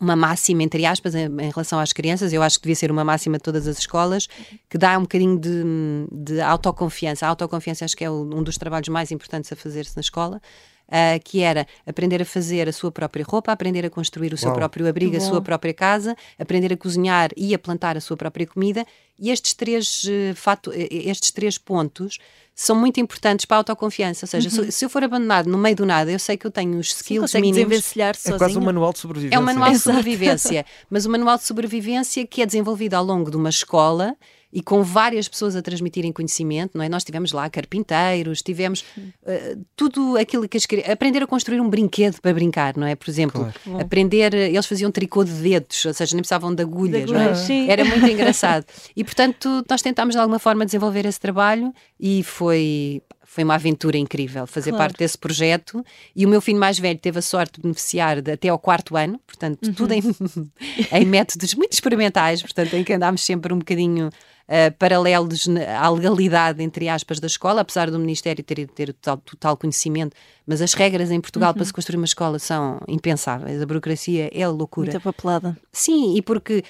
[0.00, 3.04] uma máxima, entre aspas, em, em, relação às crianças, eu acho que devia ser uma
[3.04, 4.28] máxima de todas as escolas,
[4.68, 5.64] que dá um bocadinho de,
[6.12, 7.26] de autoconfiança.
[7.26, 10.40] A autoconfiança acho que é um dos trabalhos mais importantes a fazer-se na escola.
[10.86, 14.50] Uh, que era aprender a fazer a sua própria roupa, aprender a construir o seu
[14.50, 14.56] Uau.
[14.56, 18.46] próprio abrigo, a sua própria casa, aprender a cozinhar e a plantar a sua própria
[18.46, 18.86] comida.
[19.18, 22.18] E estes três, uh, fato, estes três pontos
[22.54, 24.24] são muito importantes para a autoconfiança.
[24.24, 24.70] Ou seja, uhum.
[24.70, 27.30] se, eu for abandonado no meio do nada, eu sei que eu tenho os skills
[27.32, 27.94] Sim, mínimos.
[27.96, 29.36] É quase um manual de sobrevivência.
[29.36, 33.30] É um manual de sobrevivência, mas um manual de sobrevivência que é desenvolvido ao longo
[33.30, 34.16] de uma escola
[34.52, 36.88] e com várias pessoas a transmitirem conhecimento, não é?
[36.88, 42.20] Nós tivemos lá carpinteiros, tivemos uh, tudo aquilo que as aprender a construir um brinquedo
[42.20, 42.94] para brincar, não é?
[42.94, 43.80] Por exemplo, claro.
[43.80, 47.34] aprender, eles faziam tricô de dedos, ou seja, nem precisavam de agulhas, de não é?
[47.68, 48.64] Era muito engraçado.
[48.94, 53.98] E portanto, nós tentámos de alguma forma desenvolver esse trabalho e foi foi uma aventura
[53.98, 54.84] incrível fazer claro.
[54.84, 58.32] parte desse projeto e o meu filho mais velho teve a sorte de beneficiar de,
[58.32, 59.74] até ao quarto ano, portanto, uhum.
[59.74, 60.00] tudo em,
[60.92, 65.46] em métodos muito experimentais, portanto, em que andámos sempre um bocadinho uh, paralelos
[65.78, 70.16] à legalidade, entre aspas, da escola, apesar do Ministério ter, ter total, total conhecimento,
[70.46, 71.56] mas as regras em Portugal uhum.
[71.56, 73.60] para se construir uma escola são impensáveis.
[73.60, 74.92] A burocracia é loucura.
[74.92, 75.58] Muita papelada.
[75.72, 76.62] Sim, e porque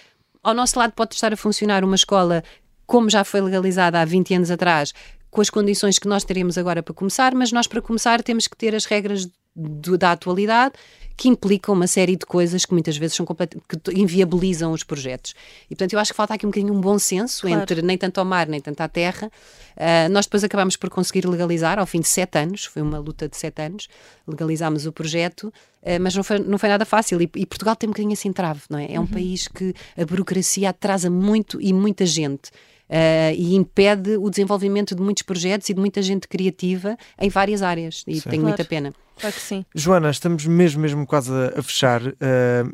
[0.43, 2.43] ao nosso lado pode estar a funcionar uma escola
[2.87, 4.95] como já foi legalizada há 20 anos atrás,
[5.37, 8.57] com as condições que nós teremos agora para começar, mas nós, para começar, temos que
[8.57, 10.73] ter as regras do, da atualidade
[11.15, 15.35] que implicam uma série de coisas que muitas vezes são que inviabilizam os projetos.
[15.67, 17.61] E portanto eu acho que falta aqui um bocadinho um bom senso claro.
[17.61, 19.31] entre nem tanto ao mar nem tanto à terra.
[19.77, 23.29] Uh, nós depois acabamos por conseguir legalizar ao fim de sete anos, foi uma luta
[23.29, 23.89] de sete anos,
[24.27, 25.45] legalizámos o projeto,
[25.83, 27.21] uh, mas não foi, não foi nada fácil.
[27.21, 28.93] E, e, Portugal tem um bocadinho assim trave, não é?
[28.93, 29.07] É um uhum.
[29.07, 32.51] país que a burocracia atrasa muito e muita gente.
[32.89, 37.63] Uh, e impede o desenvolvimento de muitos projetos e de muita gente criativa em várias
[37.63, 38.05] áreas.
[38.07, 38.31] E Sim.
[38.31, 38.57] tenho claro.
[38.57, 38.93] muita pena.
[39.19, 39.65] Claro que sim.
[39.75, 42.15] Joana, estamos mesmo, mesmo quase a, fechar, uh,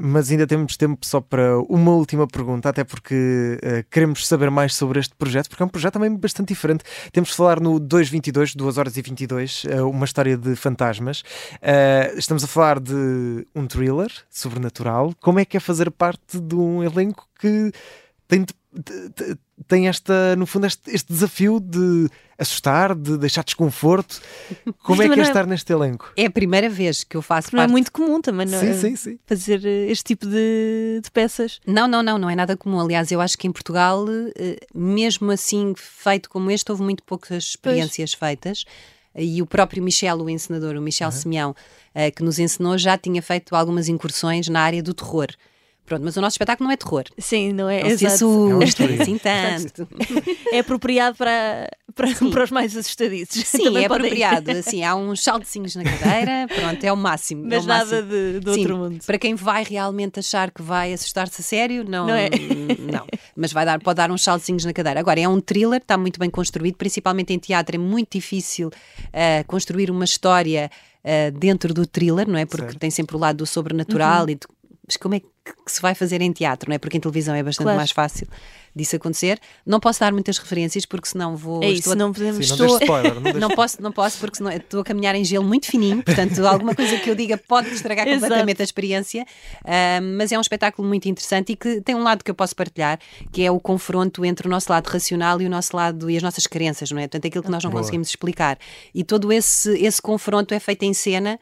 [0.00, 4.74] mas ainda temos tempo só para uma última pergunta, até porque uh, queremos saber mais
[4.74, 6.82] sobre este projeto, porque é um projeto também bastante diferente.
[7.12, 11.22] Temos de falar no 222, 2 horas e 22, uh, uma história de fantasmas.
[12.16, 15.14] estamos a falar de um thriller sobrenatural.
[15.20, 17.70] Como é que é fazer parte de um elenco que
[18.26, 18.52] tem de
[19.68, 22.08] tem esta, no fundo, este, este, desafio de
[22.38, 24.20] assustar, de deixar desconforto.
[24.82, 26.12] Como é que é, é estar neste elenco?
[26.16, 27.68] É a primeira vez que eu faço não parte.
[27.68, 28.74] é muito comum também, não sim, é?
[28.74, 29.18] Sim, sim.
[29.26, 31.60] Fazer eh, este tipo de, de, peças.
[31.66, 32.80] Não, não, não, não é nada comum.
[32.80, 34.06] Aliás, eu acho que em Portugal,
[34.36, 38.30] eh, mesmo assim, feito como este, houve muito poucas experiências pois.
[38.30, 38.64] feitas.
[39.14, 41.12] E o próprio Michel, o encenador, o Michel uhum.
[41.12, 41.56] Simeão,
[41.94, 45.28] eh, que nos ensinou, já tinha feito algumas incursões na área do terror.
[45.92, 47.04] Pronto, mas o nosso espetáculo não é terror.
[47.18, 47.82] Sim, não é?
[47.82, 48.14] Não se Exato.
[48.24, 49.88] assustem É um assim tanto.
[50.50, 53.46] É apropriado para, para, para os mais assustadizos.
[53.46, 54.50] Sim, Também é apropriado.
[54.52, 57.44] Assim, há uns saltecinhos na cadeira, pronto, é o máximo.
[57.44, 58.08] é Mas o nada máximo.
[58.10, 59.04] de, do Sim, outro mundo.
[59.04, 62.30] Para quem vai realmente achar que vai assustar-se a sério, não, Não é?
[62.78, 63.06] não.
[63.36, 64.98] Mas vai dar, pode dar uns saltezinhos na cadeira.
[64.98, 68.70] Agora, é um thriller, está muito bem construído, principalmente em teatro, é muito difícil
[69.12, 70.70] ah, construir uma história
[71.04, 72.46] ah, dentro do thriller, não é?
[72.46, 72.78] Porque Certo.
[72.78, 74.46] tem sempre o lado do sobrenatural e de-
[74.86, 75.26] mas como é que,
[75.66, 76.78] se vai fazer em teatro, não é?
[76.78, 77.76] Porque em televisão é bastante Claro.
[77.78, 78.26] mais fácil
[78.74, 79.38] disso acontecer.
[79.66, 81.62] Não posso dar muitas referências porque senão vou.
[81.62, 82.46] É isso, estou a- não podemos.
[82.48, 83.20] Sim, não Estou- spoiler.
[83.20, 86.46] Não não posso, não posso, porque senão estou a caminhar em gelo muito fininho, portanto,
[86.46, 89.26] alguma coisa que eu diga pode estragar completamente a experiência.
[89.64, 92.54] Ah, mas é um espetáculo muito interessante e que tem um lado que eu posso
[92.56, 92.98] partilhar,
[93.32, 96.22] que é o confronto entre o nosso lado racional e o nosso lado e as
[96.22, 97.02] nossas crenças, não é?
[97.02, 97.82] Portanto, aquilo que nós não Boa.
[97.82, 98.58] conseguimos explicar.
[98.94, 101.38] E todo esse, esse confronto é feito em cena.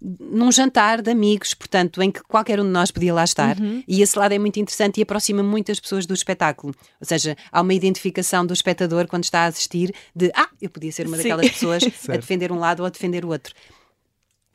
[0.00, 3.82] Num jantar de amigos, portanto, em que qualquer um de nós podia lá estar, Uhum.
[3.88, 6.74] e esse lado é muito interessante e aproxima muitas pessoas do espetáculo.
[7.00, 10.92] Ou seja, há uma identificação do espectador quando está a assistir de ah, eu podia
[10.92, 11.22] ser uma Sim.
[11.24, 13.54] daquelas pessoas a defender um lado ou a defender o outro.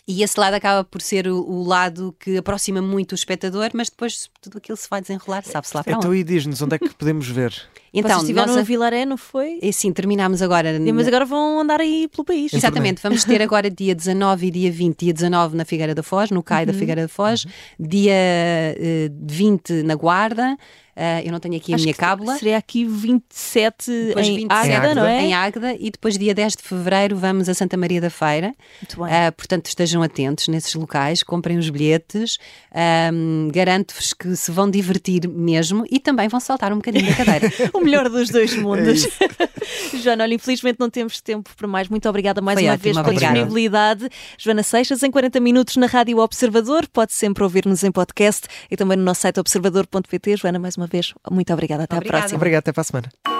[0.07, 3.89] E esse lado acaba por ser o, o lado que aproxima muito o espectador, mas
[3.89, 6.19] depois tudo aquilo se vai desenrolar, sabe-se lá para Então onde.
[6.19, 7.53] e diz-nos onde é que podemos ver?
[7.93, 9.59] Então, Vocês estiveram nós no a- Vilaré, não foi?
[9.61, 10.79] e sim, terminámos agora.
[10.93, 12.53] Mas agora vão andar aí pelo país.
[12.53, 16.31] Exatamente, vamos ter agora dia 19 e dia 20, dia 19 na Figueira da Foz,
[16.31, 17.45] no CAI da Figueira da Foz,
[17.77, 20.55] dia eh, 20 na Guarda,
[20.95, 22.37] eh, eu não tenho aqui a Acho minha que cábula.
[22.37, 25.21] Seria aqui 27 Depois em 27 Águeda, não é?
[25.23, 28.53] Em Águeda e depois dia 10 de Fevereiro vamos a Santa Maria da Feira.
[28.81, 29.13] Muito bem.
[29.13, 32.37] Ah, portanto, estejam atentos nesses locais, comprem os bilhetes,
[32.73, 37.51] ahm, garanto-vos que se vão divertir mesmo e também vão saltar um bocadinho da cadeira.
[37.81, 39.07] O melhor dos dois mundos.
[40.03, 41.87] Joana, olha, infelizmente não temos tempo para mais.
[41.89, 43.33] Muito obrigada mais Foi uma ótimo, vez pela obrigada.
[43.33, 44.09] disponibilidade.
[44.37, 46.87] Joana Seixas, em 40 minutos na Rádio Observador.
[46.87, 50.37] Pode sempre ouvir-nos em podcast e também no nosso site observador.pt.
[50.37, 51.83] Joana, mais uma vez, muito obrigada.
[51.83, 52.17] Até Obrigada.
[52.17, 52.37] à próxima.
[52.37, 53.30] Obrigado, até para a semana.